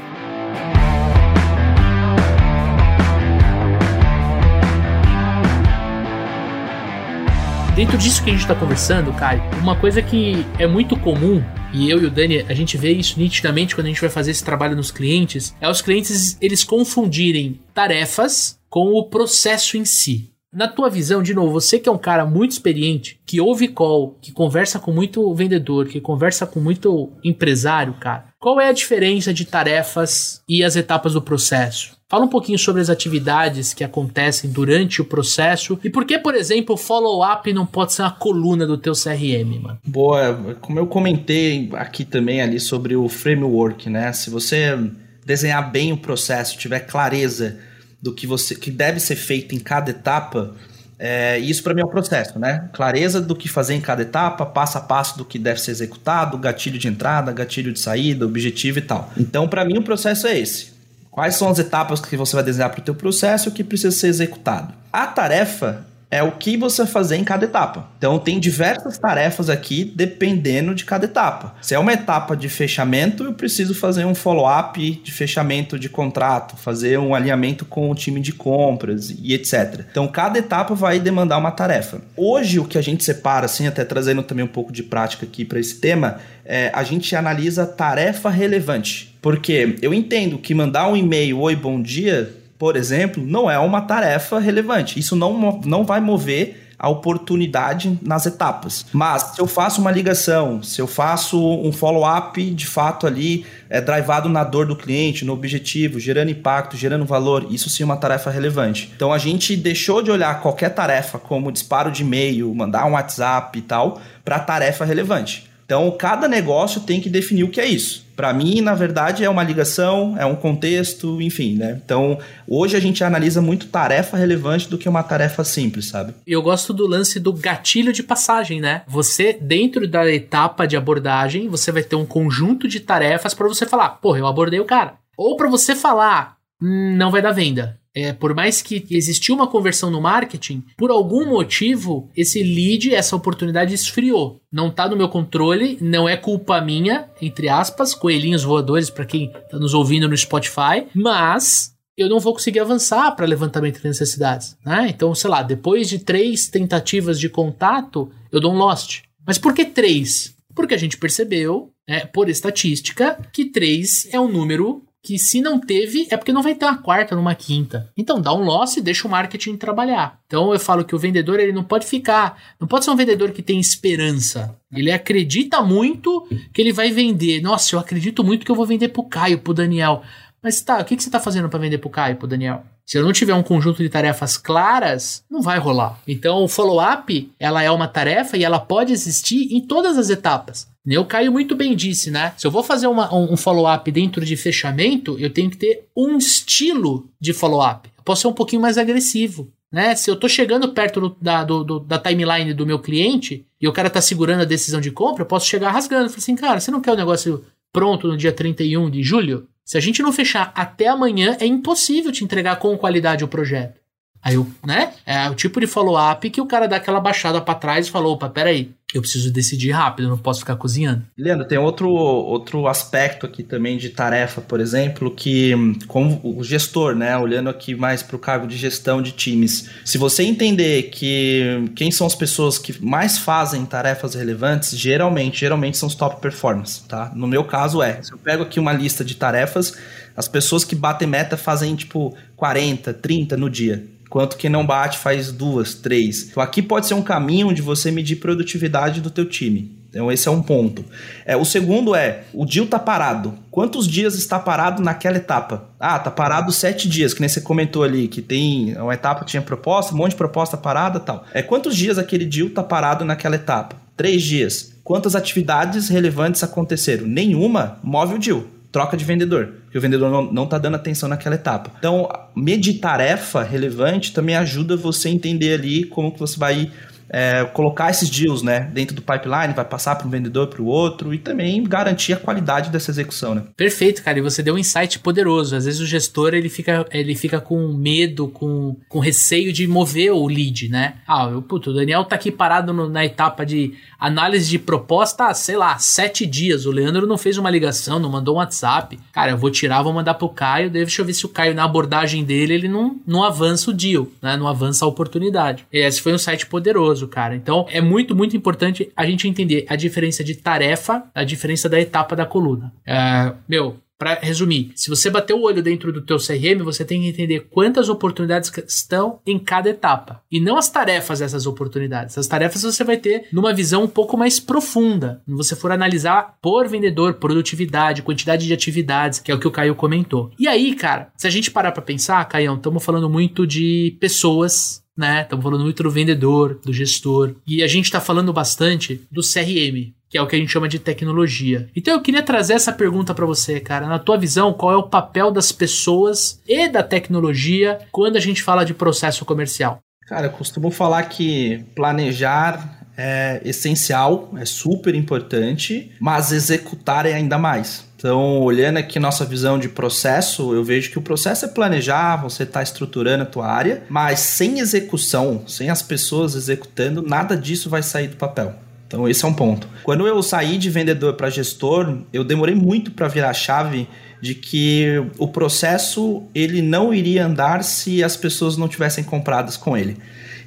[7.78, 11.40] Dentro disso que a gente está conversando, Caio, uma coisa que é muito comum
[11.72, 14.32] e eu e o Dani, a gente vê isso nitidamente quando a gente vai fazer
[14.32, 20.32] esse trabalho nos clientes, é os clientes eles confundirem tarefas com o processo em si.
[20.52, 24.18] Na tua visão, de novo, você que é um cara muito experiente, que ouve call,
[24.20, 29.32] que conversa com muito vendedor, que conversa com muito empresário, cara, qual é a diferença
[29.32, 31.97] de tarefas e as etapas do processo?
[32.10, 36.34] Fala um pouquinho sobre as atividades que acontecem durante o processo e por que, por
[36.34, 39.78] exemplo, o follow-up não pode ser uma coluna do teu CRM, mano.
[39.84, 44.10] Boa, como eu comentei aqui também ali sobre o framework, né?
[44.14, 44.74] Se você
[45.22, 47.58] desenhar bem o processo, tiver clareza
[48.00, 50.54] do que você que deve ser feito em cada etapa,
[50.98, 52.70] é, isso para mim é o processo, né?
[52.72, 56.38] Clareza do que fazer em cada etapa, passo a passo do que deve ser executado,
[56.38, 59.12] gatilho de entrada, gatilho de saída, objetivo e tal.
[59.18, 60.77] Então, para mim, o processo é esse.
[61.18, 64.06] Quais são as etapas que você vai desenhar para o teu processo que precisa ser
[64.06, 64.72] executado?
[64.92, 67.88] A tarefa é o que você fazer em cada etapa.
[67.98, 71.54] Então tem diversas tarefas aqui dependendo de cada etapa.
[71.60, 76.56] Se é uma etapa de fechamento, eu preciso fazer um follow-up de fechamento de contrato,
[76.56, 79.84] fazer um alinhamento com o time de compras e etc.
[79.90, 82.00] Então cada etapa vai demandar uma tarefa.
[82.16, 85.44] Hoje o que a gente separa, assim, até trazendo também um pouco de prática aqui
[85.44, 89.14] para esse tema, é, a gente analisa tarefa relevante.
[89.20, 93.82] Porque eu entendo que mandar um e-mail, oi, bom dia, por exemplo, não é uma
[93.82, 94.98] tarefa relevante.
[94.98, 98.86] Isso não, não vai mover a oportunidade nas etapas.
[98.92, 103.80] Mas se eu faço uma ligação, se eu faço um follow-up de fato ali, é
[103.80, 107.96] drivado na dor do cliente, no objetivo, gerando impacto, gerando valor, isso sim é uma
[107.96, 108.92] tarefa relevante.
[108.94, 113.58] Então a gente deixou de olhar qualquer tarefa como disparo de e-mail, mandar um WhatsApp
[113.58, 115.48] e tal, para tarefa relevante.
[115.68, 118.07] Então, cada negócio tem que definir o que é isso.
[118.18, 121.80] Para mim, na verdade, é uma ligação, é um contexto, enfim, né?
[121.84, 126.14] Então, hoje a gente analisa muito tarefa relevante do que uma tarefa simples, sabe?
[126.26, 128.82] Eu gosto do lance do gatilho de passagem, né?
[128.88, 133.64] Você, dentro da etapa de abordagem, você vai ter um conjunto de tarefas para você
[133.64, 134.94] falar, porra, eu abordei o cara.
[135.16, 137.78] Ou para você falar, hum, não vai dar venda.
[137.98, 143.16] É, por mais que existiu uma conversão no marketing, por algum motivo, esse lead, essa
[143.16, 144.40] oportunidade esfriou.
[144.52, 149.24] Não está no meu controle, não é culpa minha, entre aspas, coelhinhos voadores para quem
[149.24, 154.56] está nos ouvindo no Spotify, mas eu não vou conseguir avançar para levantamento de necessidades.
[154.64, 154.86] Né?
[154.90, 159.02] Então, sei lá, depois de três tentativas de contato, eu dou um lost.
[159.26, 160.36] Mas por que três?
[160.54, 165.60] Porque a gente percebeu, é, por estatística, que três é um número que se não
[165.60, 167.90] teve, é porque não vai ter uma quarta, numa quinta.
[167.96, 170.20] Então dá um loss e deixa o marketing trabalhar.
[170.26, 173.30] Então eu falo que o vendedor ele não pode ficar, não pode ser um vendedor
[173.32, 174.56] que tem esperança.
[174.72, 177.40] Ele acredita muito que ele vai vender.
[177.40, 180.02] Nossa, eu acredito muito que eu vou vender pro Caio, pro Daniel.
[180.42, 182.64] Mas tá, o que, que você tá fazendo para vender pro Caio, pro Daniel?
[182.86, 186.00] Se eu não tiver um conjunto de tarefas claras, não vai rolar.
[186.06, 190.66] Então, o follow-up, ela é uma tarefa e ela pode existir em todas as etapas.
[190.96, 192.32] O Caio muito bem disse, né?
[192.38, 196.16] Se eu vou fazer uma, um, follow-up dentro de fechamento, eu tenho que ter um
[196.16, 197.90] estilo de follow-up.
[197.98, 199.52] Eu posso ser um pouquinho mais agressivo.
[199.70, 199.94] Né?
[199.94, 203.72] Se eu tô chegando perto do, da, do, da timeline do meu cliente e o
[203.72, 206.08] cara tá segurando a decisão de compra, eu posso chegar rasgando.
[206.08, 209.46] Falar assim, cara, você não quer o negócio pronto no dia 31 de julho?
[209.64, 213.78] Se a gente não fechar até amanhã, é impossível te entregar com qualidade o projeto.
[214.22, 214.94] Aí, eu, né?
[215.04, 218.14] É o tipo de follow-up que o cara dá aquela baixada para trás e falou:
[218.14, 221.02] opa, peraí, eu preciso decidir rápido, não posso ficar cozinhando.
[221.16, 225.52] Leandro, tem outro, outro aspecto aqui também de tarefa, por exemplo, que
[225.86, 229.98] como o gestor, né, olhando aqui mais para o cargo de gestão de times, se
[229.98, 235.86] você entender que quem são as pessoas que mais fazem tarefas relevantes, geralmente, geralmente são
[235.86, 237.12] os top performers, tá?
[237.14, 239.76] No meu caso é, se eu pego aqui uma lista de tarefas,
[240.16, 244.98] as pessoas que batem meta fazem tipo 40, 30 no dia quanto que não bate
[244.98, 246.28] faz duas, três.
[246.30, 249.76] Então aqui pode ser um caminho de você medir produtividade do teu time.
[249.90, 250.84] Então esse é um ponto.
[251.24, 253.34] É, o segundo é, o deal tá parado.
[253.50, 255.64] Quantos dias está parado naquela etapa?
[255.80, 259.42] Ah, tá parado sete dias, que nem você comentou ali, que tem uma etapa tinha
[259.42, 261.24] proposta, um monte de proposta parada tal.
[261.32, 263.76] É, quantos dias aquele deal tá parado naquela etapa?
[263.96, 264.74] Três dias.
[264.84, 267.06] Quantas atividades relevantes aconteceram?
[267.06, 268.44] Nenhuma move o deal
[268.78, 271.72] troca de vendedor, porque o vendedor não está dando atenção naquela etapa.
[271.80, 276.70] Então, medir tarefa relevante também ajuda você a entender ali como que você vai
[277.10, 280.66] é, colocar esses deals né, dentro do pipeline, vai passar para um vendedor para o
[280.66, 283.34] outro e também garantir a qualidade dessa execução.
[283.34, 283.42] Né?
[283.56, 284.18] Perfeito, cara.
[284.18, 285.56] E você deu um insight poderoso.
[285.56, 290.12] Às vezes o gestor ele fica, ele fica com medo, com, com receio de mover
[290.12, 290.94] o lead, né?
[291.06, 295.32] Ah, eu, puto, o Daniel tá aqui parado no, na etapa de análise de proposta,
[295.34, 296.66] sei lá, sete dias.
[296.66, 298.98] O Leandro não fez uma ligação, não mandou um WhatsApp.
[299.12, 300.70] Cara, eu vou tirar, vou mandar pro Caio.
[300.70, 304.08] Deixa eu ver se o Caio, na abordagem dele, ele não, não avança o deal,
[304.22, 304.36] né?
[304.36, 305.66] Não avança a oportunidade.
[305.72, 307.36] Esse foi um site poderoso, cara.
[307.36, 311.78] Então é muito, muito importante a gente entender a diferença de tarefa, a diferença da
[311.80, 312.72] etapa da coluna.
[312.86, 317.02] É, meu, para resumir, se você bater o olho dentro do teu CRM, você tem
[317.02, 322.16] que entender quantas oportunidades estão em cada etapa e não as tarefas dessas oportunidades.
[322.16, 326.38] As tarefas você vai ter numa visão um pouco mais profunda, se você for analisar
[326.40, 330.30] por vendedor, produtividade, quantidade de atividades, que é o que o Caio comentou.
[330.38, 334.84] E aí, cara, se a gente parar para pensar, Caião, estamos falando muito de pessoas
[334.98, 335.22] né?
[335.22, 337.36] Estamos falando muito do vendedor, do gestor.
[337.46, 340.68] E a gente está falando bastante do CRM, que é o que a gente chama
[340.68, 341.68] de tecnologia.
[341.76, 343.86] Então eu queria trazer essa pergunta para você, cara.
[343.86, 348.42] Na tua visão, qual é o papel das pessoas e da tecnologia quando a gente
[348.42, 349.78] fala de processo comercial?
[350.08, 357.38] Cara, eu costumo falar que planejar é essencial, é super importante, mas executar é ainda
[357.38, 357.87] mais.
[357.98, 362.44] Então, olhando aqui nossa visão de processo, eu vejo que o processo é planejar, você
[362.44, 367.82] está estruturando a tua área, mas sem execução, sem as pessoas executando, nada disso vai
[367.82, 368.54] sair do papel.
[368.86, 369.68] Então, esse é um ponto.
[369.82, 373.88] Quando eu saí de vendedor para gestor, eu demorei muito para virar chave
[374.22, 379.76] de que o processo ele não iria andar se as pessoas não tivessem compradas com
[379.76, 379.96] ele.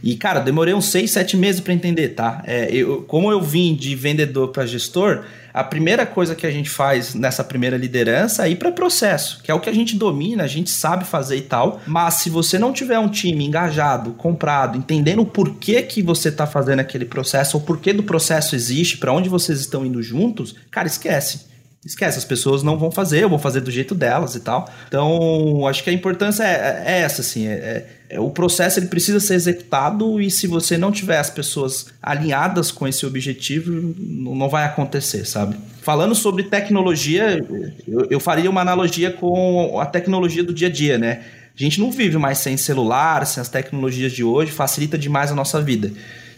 [0.02, 2.41] E, cara, demorei uns 6, 7 meses para entender, tá?
[2.47, 5.24] É, eu, como eu vim de vendedor para gestor,
[5.54, 9.52] a primeira coisa que a gente faz nessa primeira liderança é ir para processo, que
[9.52, 11.82] é o que a gente domina, a gente sabe fazer e tal.
[11.86, 16.47] Mas se você não tiver um time engajado, comprado, entendendo o porquê que você está
[16.47, 20.88] fazendo aquele processo, ou porquê do processo existe, para onde vocês estão indo juntos, cara,
[20.88, 21.51] esquece
[21.86, 24.70] esquece, as pessoas não vão fazer, eu vou fazer do jeito delas e tal.
[24.88, 28.86] Então, acho que a importância é, é essa, assim, é, é, é, o processo ele
[28.86, 34.48] precisa ser executado e se você não tiver as pessoas alinhadas com esse objetivo, não
[34.48, 35.58] vai acontecer, sabe?
[35.82, 37.44] Falando sobre tecnologia,
[37.88, 41.24] eu, eu faria uma analogia com a tecnologia do dia a dia, né?
[41.60, 45.36] A gente não vive mais sem celular, sem as tecnologias de hoje, facilita demais a
[45.36, 45.92] nossa vida.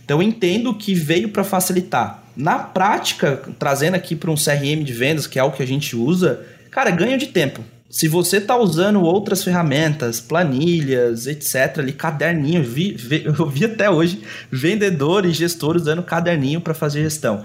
[0.04, 2.24] Então eu entendo que veio para facilitar.
[2.36, 5.96] Na prática, trazendo aqui para um CRM de vendas, que é o que a gente
[5.96, 7.64] usa, cara, ganho de tempo.
[7.90, 13.88] Se você está usando outras ferramentas, planilhas, etc., ali, caderninho, eu vi, eu vi até
[13.90, 17.44] hoje vendedor e gestor usando caderninho para fazer gestão.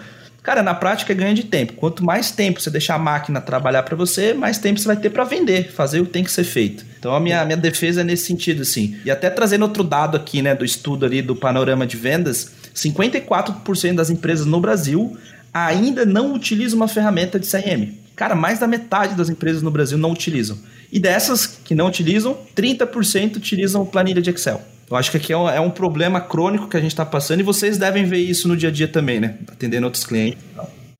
[0.48, 1.74] Cara, na prática ganho de tempo.
[1.74, 5.10] Quanto mais tempo você deixar a máquina trabalhar para você, mais tempo você vai ter
[5.10, 6.86] para vender, fazer o que tem que ser feito.
[6.98, 8.96] Então a minha, minha defesa é nesse sentido, assim.
[9.04, 13.94] E até trazendo outro dado aqui, né, do estudo ali do panorama de vendas, 54%
[13.94, 15.18] das empresas no Brasil
[15.52, 17.92] ainda não utilizam uma ferramenta de CRM.
[18.16, 20.56] Cara, mais da metade das empresas no Brasil não utilizam.
[20.90, 24.62] E dessas que não utilizam, 30% utilizam planilha de Excel.
[24.90, 27.40] Eu acho que aqui é um, é um problema crônico que a gente está passando
[27.40, 29.38] e vocês devem ver isso no dia a dia também, né?
[29.48, 30.42] Atendendo outros clientes.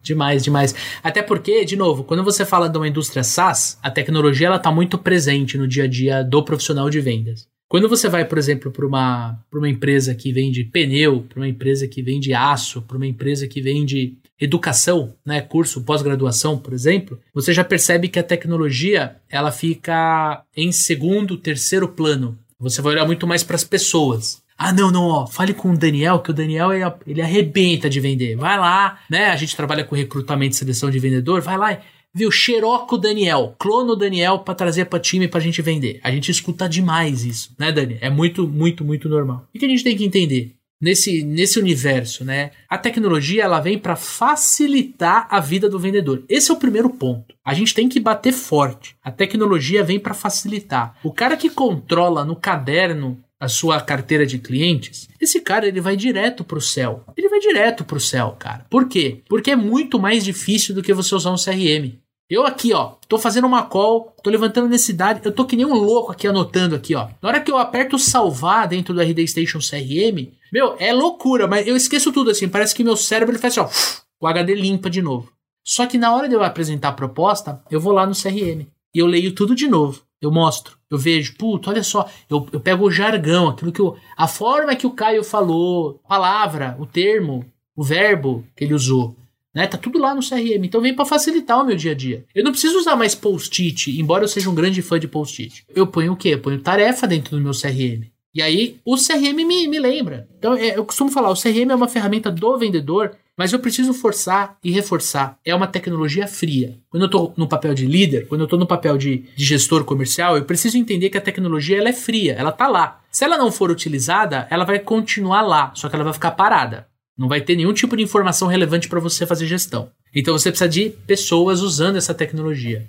[0.03, 0.75] Demais, demais.
[1.03, 4.71] Até porque, de novo, quando você fala de uma indústria SaaS, a tecnologia ela está
[4.71, 7.47] muito presente no dia a dia do profissional de vendas.
[7.69, 11.87] Quando você vai, por exemplo, para uma, uma empresa que vende pneu, para uma empresa
[11.87, 17.53] que vende aço, para uma empresa que vende educação, né, curso pós-graduação, por exemplo, você
[17.53, 23.27] já percebe que a tecnologia ela fica em segundo, terceiro plano você vai olhar muito
[23.27, 24.43] mais para as pessoas.
[24.57, 26.73] Ah, não, não, ó, fale com o Daniel, que o Daniel
[27.07, 28.35] ele, arrebenta de vender.
[28.35, 29.27] Vai lá, né?
[29.27, 31.81] A gente trabalha com recrutamento e seleção de vendedor, vai lá,
[32.13, 32.29] viu?
[32.31, 36.01] Xeroca o Daniel, clona o Daniel para trazer para time para a gente vender.
[36.03, 37.99] A gente escuta demais isso, né, Dani?
[38.01, 39.47] É muito, muito, muito normal.
[39.55, 40.58] O que a gente tem que entender?
[40.81, 42.51] Nesse, nesse universo, né?
[42.69, 46.25] A tecnologia ela vem para facilitar a vida do vendedor.
[46.29, 47.35] Esse é o primeiro ponto.
[47.45, 48.97] A gente tem que bater forte.
[49.03, 50.97] A tecnologia vem para facilitar.
[51.03, 55.97] O cara que controla no caderno a sua carteira de clientes, esse cara ele vai
[55.97, 57.05] direto pro céu.
[57.17, 58.67] Ele vai direto pro céu, cara.
[58.69, 59.21] Por quê?
[59.29, 61.97] Porque é muito mais difícil do que você usar um CRM.
[62.31, 65.73] Eu aqui, ó, tô fazendo uma call, tô levantando necessidade, eu tô que nem um
[65.73, 67.09] louco aqui anotando aqui, ó.
[67.23, 71.67] Na hora que eu aperto salvar dentro do RD Station CRM, meu, é loucura, mas
[71.67, 73.71] eu esqueço tudo assim, parece que meu cérebro ele faz assim, ó,
[74.21, 75.33] o HD limpa de novo.
[75.65, 78.99] Só que na hora de eu apresentar a proposta, eu vou lá no CRM e
[78.99, 80.03] eu leio tudo de novo.
[80.21, 83.97] Eu mostro, eu vejo, puto, olha só, eu, eu pego o jargão, aquilo que eu,
[84.17, 89.17] a forma que o Caio falou, palavra, o termo, o verbo que ele usou.
[89.55, 89.67] Né?
[89.67, 90.65] Tá tudo lá no CRM.
[90.65, 92.25] Então vem para facilitar o meu dia a dia.
[92.35, 95.65] Eu não preciso usar mais post-it, embora eu seja um grande fã de post-it.
[95.75, 96.31] Eu ponho o quê?
[96.31, 98.11] Eu ponho tarefa dentro do meu CRM.
[98.35, 100.29] E aí o CRM me, me lembra.
[100.39, 103.95] Então é, eu costumo falar, o CRM é uma ferramenta do vendedor, mas eu preciso
[103.95, 105.39] forçar e reforçar.
[105.45, 106.77] É uma tecnologia fria.
[106.91, 109.85] Quando eu estou no papel de líder, quando eu estou no papel de, de, gestor
[109.85, 113.01] comercial, eu preciso entender que a tecnologia ela é fria, ela está lá.
[113.13, 116.88] Se ela não for utilizada, ela vai continuar lá, só que ela vai ficar parada.
[117.19, 119.91] Não vai ter nenhum tipo de informação relevante para você fazer gestão.
[120.15, 122.87] Então você precisa de pessoas usando essa tecnologia.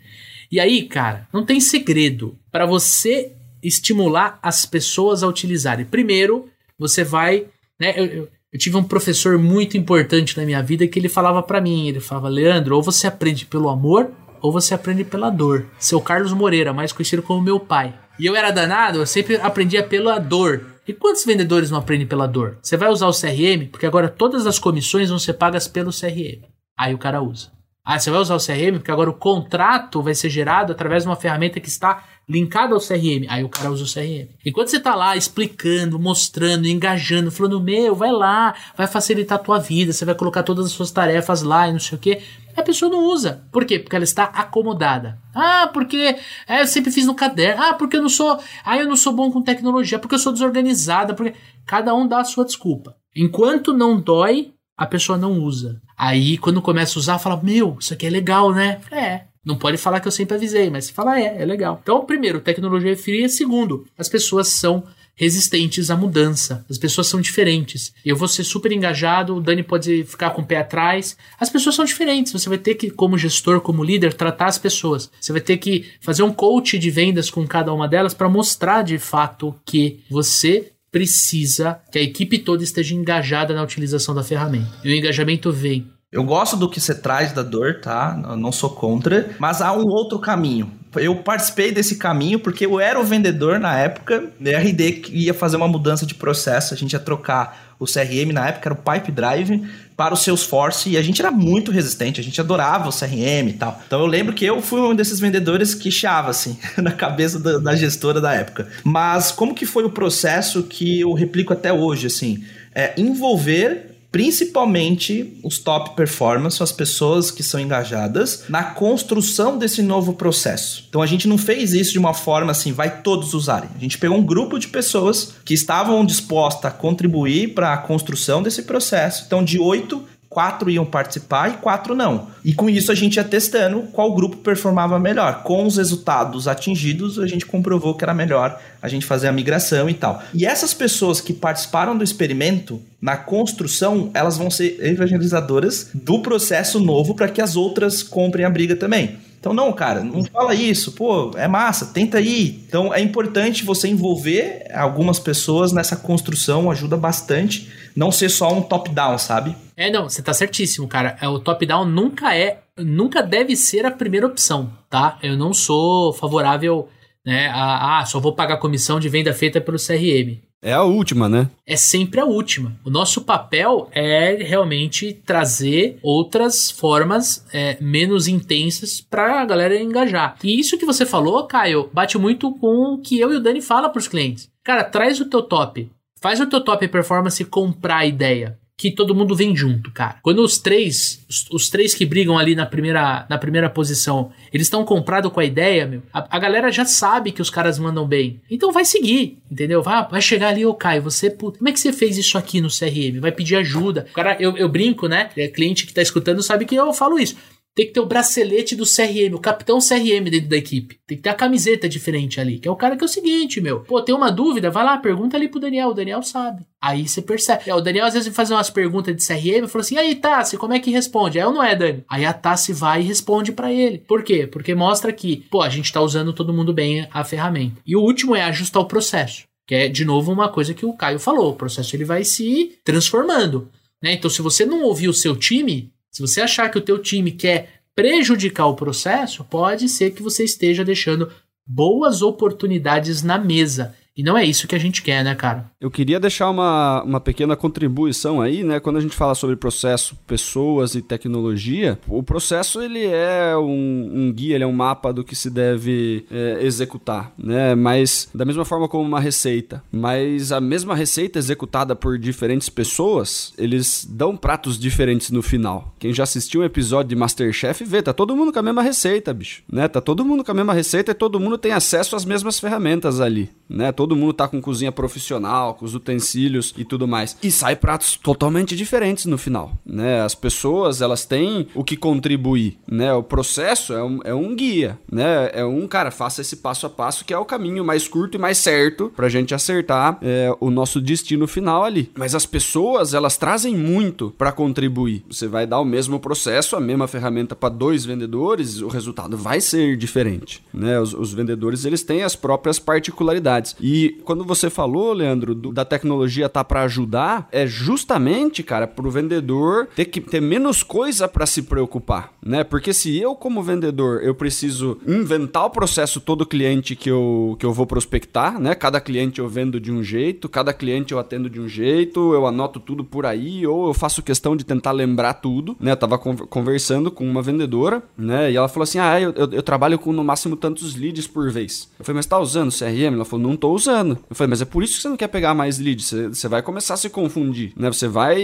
[0.52, 2.38] E aí, cara, não tem segredo.
[2.52, 5.86] Para você estimular as pessoas a utilizarem.
[5.86, 7.46] Primeiro, você vai.
[7.80, 11.42] Né, eu, eu, eu, tive um professor muito importante na minha vida que ele falava
[11.42, 14.12] para mim: ele falava, Leandro, ou você aprende pelo amor
[14.42, 15.66] ou você aprende pela dor.
[15.78, 17.94] Seu Carlos Moreira, mais conhecido como meu pai.
[18.18, 20.66] E eu era danado, eu sempre aprendia pela dor.
[20.90, 22.58] E quantos vendedores não aprendem pela dor?
[22.64, 26.42] Você vai usar o CRM, porque agora todas as comissões vão ser pagas pelo CRM.
[26.76, 27.52] Aí o cara usa.
[27.86, 31.10] Ah, você vai usar o CRM, porque agora o contrato vai ser gerado através de
[31.10, 33.28] uma ferramenta que está linkado ao CRM.
[33.30, 34.30] Aí o cara usa o CRM.
[34.44, 39.60] Enquanto você tá lá explicando, mostrando, engajando, falando, meu, vai lá, vai facilitar a tua
[39.60, 42.20] vida, você vai colocar todas as suas tarefas lá e não sei o que.
[42.60, 43.44] A pessoa não usa.
[43.52, 43.80] Por quê?
[43.80, 45.18] Porque ela está acomodada.
[45.34, 46.16] Ah, porque
[46.48, 47.64] é, eu sempre fiz no caderno.
[47.64, 48.40] Ah, porque eu não sou.
[48.64, 51.36] Ah, eu não sou bom com tecnologia, porque eu sou desorganizada, porque.
[51.66, 52.96] Cada um dá a sua desculpa.
[53.16, 55.80] Enquanto não dói, a pessoa não usa.
[55.96, 58.82] Aí, quando começa a usar, fala: Meu, isso aqui é legal, né?
[58.92, 61.80] É, não pode falar que eu sempre avisei, mas se falar é, é legal.
[61.82, 63.30] Então, primeiro, tecnologia é fria.
[63.30, 64.84] Segundo, as pessoas são
[65.20, 66.66] resistentes à mudança.
[66.70, 67.94] As pessoas são diferentes.
[68.06, 71.18] Eu vou ser super engajado, o Dani pode ficar com o pé atrás.
[71.38, 72.32] As pessoas são diferentes.
[72.32, 75.12] Você vai ter que, como gestor, como líder, tratar as pessoas.
[75.20, 78.82] Você vai ter que fazer um coach de vendas com cada uma delas para mostrar
[78.82, 84.72] de fato que você precisa que a equipe toda esteja engajada na utilização da ferramenta.
[84.86, 88.20] E o engajamento vem eu gosto do que você traz da dor, tá?
[88.30, 90.72] Eu não sou contra, mas há um outro caminho.
[90.96, 95.56] Eu participei desse caminho porque eu era o vendedor na época, da RD ia fazer
[95.58, 99.12] uma mudança de processo, a gente ia trocar o CRM na época era o Pipe
[99.12, 99.64] Drive
[99.96, 103.54] para o Salesforce e a gente era muito resistente, a gente adorava o CRM e
[103.54, 103.82] tal.
[103.86, 107.58] Então eu lembro que eu fui um desses vendedores que chiava assim na cabeça da,
[107.60, 108.68] da gestora da época.
[108.84, 112.44] Mas como que foi o processo que eu replico até hoje assim?
[112.76, 120.14] É envolver principalmente os top performance, as pessoas que são engajadas na construção desse novo
[120.14, 120.86] processo.
[120.90, 123.70] Então a gente não fez isso de uma forma assim, vai todos usarem.
[123.76, 128.42] A gente pegou um grupo de pessoas que estavam dispostas a contribuir para a construção
[128.42, 129.24] desse processo.
[129.28, 132.28] Então de oito quatro iam participar e quatro não.
[132.46, 135.42] E com isso a gente ia testando qual grupo performava melhor.
[135.44, 139.90] Com os resultados atingidos, a gente comprovou que era melhor a gente fazer a migração
[139.90, 140.22] e tal.
[140.34, 146.80] E essas pessoas que participaram do experimento, na construção, elas vão ser evangelizadoras do processo
[146.80, 149.18] novo para que as outras comprem a briga também.
[149.40, 152.62] Então, não, cara, não fala isso, pô, é massa, tenta aí.
[152.68, 158.62] Então, é importante você envolver algumas pessoas nessa construção, ajuda bastante, não ser só um
[158.62, 159.56] top-down, sabe?
[159.78, 161.18] É, não, você tá certíssimo, cara.
[161.22, 165.18] É, o top-down nunca é, nunca deve ser a primeira opção, tá?
[165.24, 166.90] Eu não sou favorável,
[167.26, 170.49] né, a, ah, só vou pagar comissão de venda feita pelo CRM.
[170.62, 171.50] É a última, né?
[171.66, 172.78] É sempre a última.
[172.84, 180.38] O nosso papel é realmente trazer outras formas é, menos intensas para a galera engajar.
[180.44, 183.62] E isso que você falou, Caio, bate muito com o que eu e o Dani
[183.62, 184.52] fala para os clientes.
[184.64, 185.90] Cara, traz o teu top.
[186.22, 190.20] Faz o teu top performance comprar a ideia que todo mundo vem junto, cara.
[190.22, 194.68] Quando os três, os, os três que brigam ali na primeira, na primeira posição, eles
[194.68, 198.08] estão comprados com a ideia, meu, a, a, galera já sabe que os caras mandam
[198.08, 198.40] bem.
[198.50, 199.84] Então vai seguir, entendeu?
[199.84, 202.70] Vai, vai chegar ali, ô Caio, você, como é que você fez isso aqui no
[202.70, 203.20] CRM?
[203.20, 204.08] Vai pedir ajuda.
[204.12, 205.30] O cara, eu, eu brinco, né?
[205.36, 207.36] É cliente que tá escutando sabe que eu falo isso
[207.80, 211.00] tem que ter o bracelete do CRM, o capitão CRM dentro da equipe.
[211.08, 213.62] Tem que ter a camiseta diferente ali, que é o cara que é o seguinte,
[213.62, 213.80] meu.
[213.80, 214.70] Pô, tem uma dúvida?
[214.70, 216.66] Vai lá, pergunta ali pro Daniel, o Daniel sabe.
[216.82, 217.64] Aí você percebe.
[217.68, 220.58] É, o Daniel às vezes fazer umas perguntas de CRM e fala assim: aí, Tassi,
[220.58, 221.40] como é que responde?
[221.40, 222.04] Aí eu não é, Dani.
[222.10, 224.00] Aí a Tassi vai e responde para ele.
[224.00, 224.46] Por quê?
[224.46, 227.82] Porque mostra que, pô, a gente tá usando todo mundo bem a ferramenta.
[227.88, 229.44] E o último é ajustar o processo.
[229.66, 231.52] Que é, de novo, uma coisa que o Caio falou.
[231.52, 233.70] O processo ele vai se transformando.
[234.04, 234.16] Né?
[234.16, 237.32] Então, se você não ouvir o seu time, se você achar que o teu time
[237.32, 241.32] quer prejudicar o processo, pode ser que você esteja deixando
[241.66, 243.96] boas oportunidades na mesa.
[244.20, 245.72] E não é isso que a gente quer, né, cara?
[245.80, 248.78] Eu queria deixar uma, uma pequena contribuição aí, né?
[248.78, 254.34] Quando a gente fala sobre processo, pessoas e tecnologia, o processo ele é um, um
[254.34, 257.76] guia, ele é um mapa do que se deve é, executar, né?
[257.76, 259.82] Mas da mesma forma como uma receita.
[259.90, 265.96] Mas a mesma receita executada por diferentes pessoas, eles dão pratos diferentes no final.
[265.98, 269.34] Quem já assistiu um episódio de Masterchef vê, tá todo mundo com a mesma receita,
[269.34, 269.88] bicho, né?
[269.88, 273.22] Tá todo mundo com a mesma receita e todo mundo tem acesso às mesmas ferramentas
[273.22, 273.94] ali, né?
[273.94, 277.38] Todo todo mundo tá com cozinha profissional, com os utensílios e tudo mais.
[277.44, 280.22] E sai pratos totalmente diferentes no final, né?
[280.22, 283.14] As pessoas, elas têm o que contribuir, né?
[283.14, 285.52] O processo é um, é um guia, né?
[285.54, 288.40] É um, cara, faça esse passo a passo que é o caminho mais curto e
[288.40, 292.12] mais certo pra gente acertar é, o nosso destino final ali.
[292.18, 295.24] Mas as pessoas, elas trazem muito para contribuir.
[295.30, 299.62] Você vai dar o mesmo processo, a mesma ferramenta para dois vendedores, o resultado vai
[299.62, 301.00] ser diferente, né?
[301.00, 303.76] Os, os, vendedores, eles têm as próprias particularidades.
[303.80, 303.89] E
[304.24, 309.88] quando você falou, Leandro, do, da tecnologia tá para ajudar, é justamente, cara, pro vendedor
[309.96, 312.64] ter que ter menos coisa para se preocupar, né?
[312.64, 317.66] Porque se eu como vendedor, eu preciso inventar o processo todo cliente que eu, que
[317.66, 318.76] eu vou prospectar, né?
[318.76, 322.46] Cada cliente eu vendo de um jeito, cada cliente eu atendo de um jeito, eu
[322.46, 325.92] anoto tudo por aí, ou eu faço questão de tentar lembrar tudo, né?
[325.92, 328.52] Eu tava conversando com uma vendedora, né?
[328.52, 331.50] E ela falou assim: Ah, eu, eu, eu trabalho com no máximo tantos leads por
[331.52, 331.90] vez.
[331.98, 333.14] Eu falei, mas tá usando CRM?
[333.14, 334.18] Ela falou, não tô usando.
[334.30, 336.06] Eu falei, mas é por isso que você não quer pegar mais leads.
[336.06, 337.92] Você, você vai começar a se confundir, né?
[337.92, 338.38] Você vai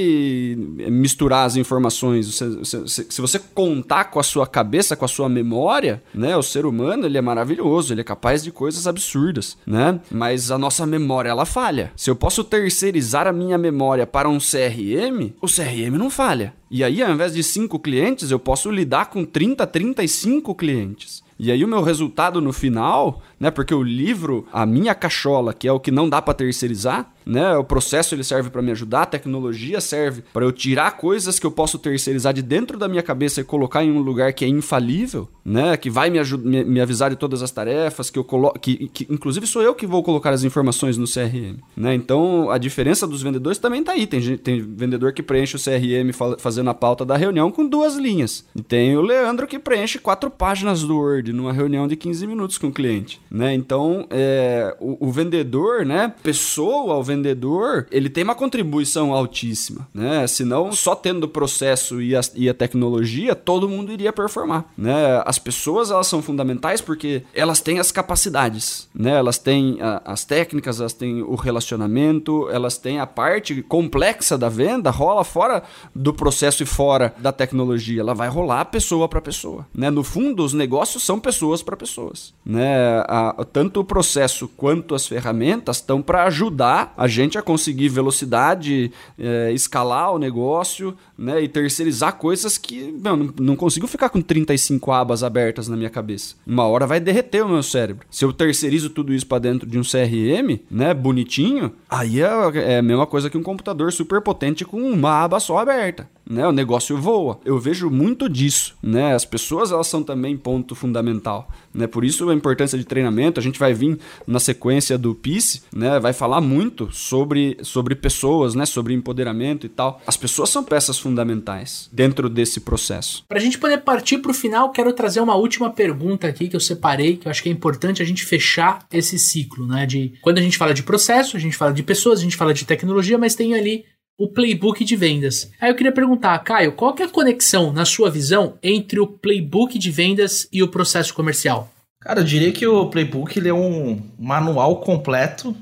[0.90, 2.34] misturar as informações.
[2.34, 6.36] Você, você, se você contar com a sua cabeça, com a sua memória, né?
[6.36, 10.00] O ser humano, ele é maravilhoso, ele é capaz de coisas absurdas, né?
[10.10, 11.92] Mas a nossa memória, ela falha.
[11.96, 16.54] Se eu posso terceirizar a minha memória para um CRM, o CRM não falha.
[16.70, 21.24] E aí, ao invés de 5 clientes, eu posso lidar com 30, 35 clientes.
[21.38, 25.68] E aí o meu resultado no final, né, porque o livro, a minha cachola, que
[25.68, 27.58] é o que não dá para terceirizar, né?
[27.58, 31.46] O processo ele serve para me ajudar, a tecnologia serve para eu tirar coisas que
[31.46, 34.48] eu posso terceirizar de dentro da minha cabeça e colocar em um lugar que é
[34.48, 35.76] infalível, né?
[35.76, 39.08] Que vai me, me, me avisar de todas as tarefas, que eu coloco, que, que
[39.10, 41.96] inclusive sou eu que vou colocar as informações no CRM, né?
[41.96, 44.06] Então a diferença dos vendedores também tá aí.
[44.06, 48.46] Tem, tem vendedor que preenche o CRM fazendo a pauta da reunião com duas linhas.
[48.56, 52.58] E tem o Leandro que preenche quatro páginas do Word numa reunião de 15 minutos
[52.58, 53.54] com o cliente, né?
[53.54, 56.14] Então é, o, o vendedor, né?
[56.24, 60.26] Pessoa vendedor vendedor, ele tem uma contribuição altíssima, né?
[60.28, 65.22] Senão, só tendo o processo e a, e a tecnologia, todo mundo iria performar, né?
[65.26, 69.12] As pessoas, elas são fundamentais porque elas têm as capacidades, né?
[69.12, 74.50] Elas têm a, as técnicas, elas têm o relacionamento, elas têm a parte complexa da
[74.50, 75.64] venda, rola fora
[75.94, 78.02] do processo e fora da tecnologia.
[78.02, 79.90] Ela vai rolar pessoa para pessoa, né?
[79.90, 83.04] No fundo, os negócios são pessoas para pessoas, né?
[83.08, 83.15] A,
[83.54, 88.92] tanto o processo quanto as ferramentas estão para ajudar a a gente a conseguir velocidade,
[89.18, 91.42] é, escalar o negócio, né?
[91.42, 96.36] E terceirizar coisas que, não, não consigo ficar com 35 abas abertas na minha cabeça.
[96.46, 98.06] Uma hora vai derreter o meu cérebro.
[98.10, 102.78] Se eu terceirizo tudo isso para dentro de um CRM, né, bonitinho, aí é, é
[102.80, 106.48] a mesma coisa que um computador super potente com uma aba só aberta né?
[106.48, 107.40] O negócio voa.
[107.46, 109.14] Eu vejo muito disso, né?
[109.14, 111.88] As pessoas elas são também ponto fundamental, né?
[111.88, 113.40] Por isso a importância de treinamento.
[113.40, 116.00] A gente vai vir na sequência do PIS, né?
[116.00, 118.66] Vai falar muito sobre sobre pessoas, né?
[118.66, 120.02] Sobre empoderamento e tal.
[120.06, 123.24] As pessoas são peças fundamentais dentro desse processo.
[123.28, 126.56] Para a gente poder partir para o final, quero trazer uma última pergunta aqui que
[126.56, 129.86] eu separei, que eu acho que é importante a gente fechar esse ciclo, né?
[129.86, 132.54] De quando a gente fala de processo, a gente fala de pessoas, a gente fala
[132.54, 133.86] de tecnologia, mas tem ali
[134.18, 135.52] o playbook de vendas.
[135.60, 139.08] Aí eu queria perguntar, Caio, qual que é a conexão, na sua visão, entre o
[139.08, 141.72] playbook de vendas e o processo comercial?
[142.00, 145.56] Cara, eu diria que o playbook ele é um manual completo,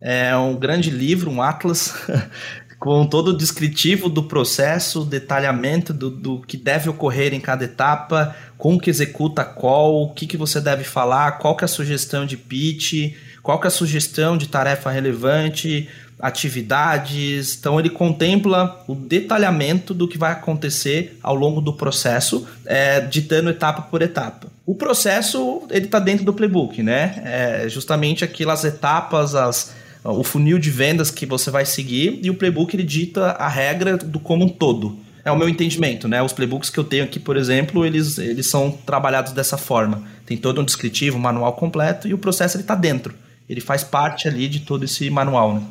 [0.00, 1.94] é um grande livro, um atlas,
[2.78, 8.36] com todo o descritivo do processo, detalhamento do, do que deve ocorrer em cada etapa,
[8.56, 12.24] como que executa qual, o que, que você deve falar, qual que é a sugestão
[12.24, 15.88] de pitch, qual que é a sugestão de tarefa relevante,
[16.20, 17.56] atividades.
[17.58, 23.50] Então ele contempla o detalhamento do que vai acontecer ao longo do processo, é, ditando
[23.50, 24.48] etapa por etapa.
[24.66, 27.22] O processo ele está dentro do playbook, né?
[27.24, 29.72] É justamente aquelas etapas, as,
[30.04, 33.96] o funil de vendas que você vai seguir e o playbook ele dita a regra
[33.96, 34.98] do como um todo.
[35.24, 36.22] É o meu entendimento, né?
[36.22, 40.02] Os playbooks que eu tenho aqui, por exemplo, eles, eles são trabalhados dessa forma.
[40.24, 43.14] Tem todo um descritivo, um manual completo e o processo ele está dentro.
[43.48, 45.62] Ele faz parte ali de todo esse manual, né?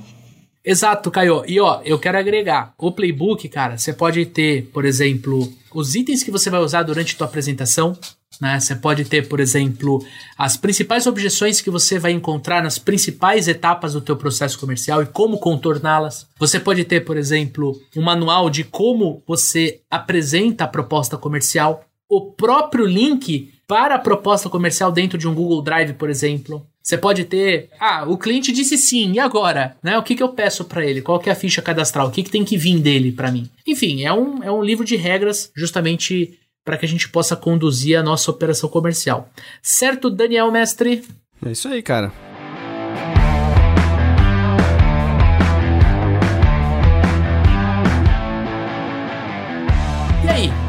[0.68, 1.44] Exato, Caio.
[1.48, 2.74] E ó, eu quero agregar.
[2.78, 7.16] O playbook, cara, você pode ter, por exemplo, os itens que você vai usar durante
[7.16, 7.98] a tua apresentação.
[8.42, 8.60] Né?
[8.60, 10.04] Você pode ter, por exemplo,
[10.38, 15.06] as principais objeções que você vai encontrar nas principais etapas do teu processo comercial e
[15.06, 16.28] como contorná-las.
[16.38, 21.86] Você pode ter, por exemplo, um manual de como você apresenta a proposta comercial.
[22.10, 26.68] O próprio link para a proposta comercial dentro de um Google Drive, por exemplo.
[26.88, 29.76] Você pode ter, ah, o cliente disse sim, e agora?
[29.84, 29.98] Né?
[29.98, 31.02] O que, que eu peço para ele?
[31.02, 32.08] Qual que é a ficha cadastral?
[32.08, 33.50] O que, que tem que vir dele para mim?
[33.68, 38.00] Enfim, é um, é um livro de regras justamente para que a gente possa conduzir
[38.00, 39.30] a nossa operação comercial.
[39.62, 41.04] Certo, Daniel Mestre?
[41.46, 42.14] É isso aí, cara.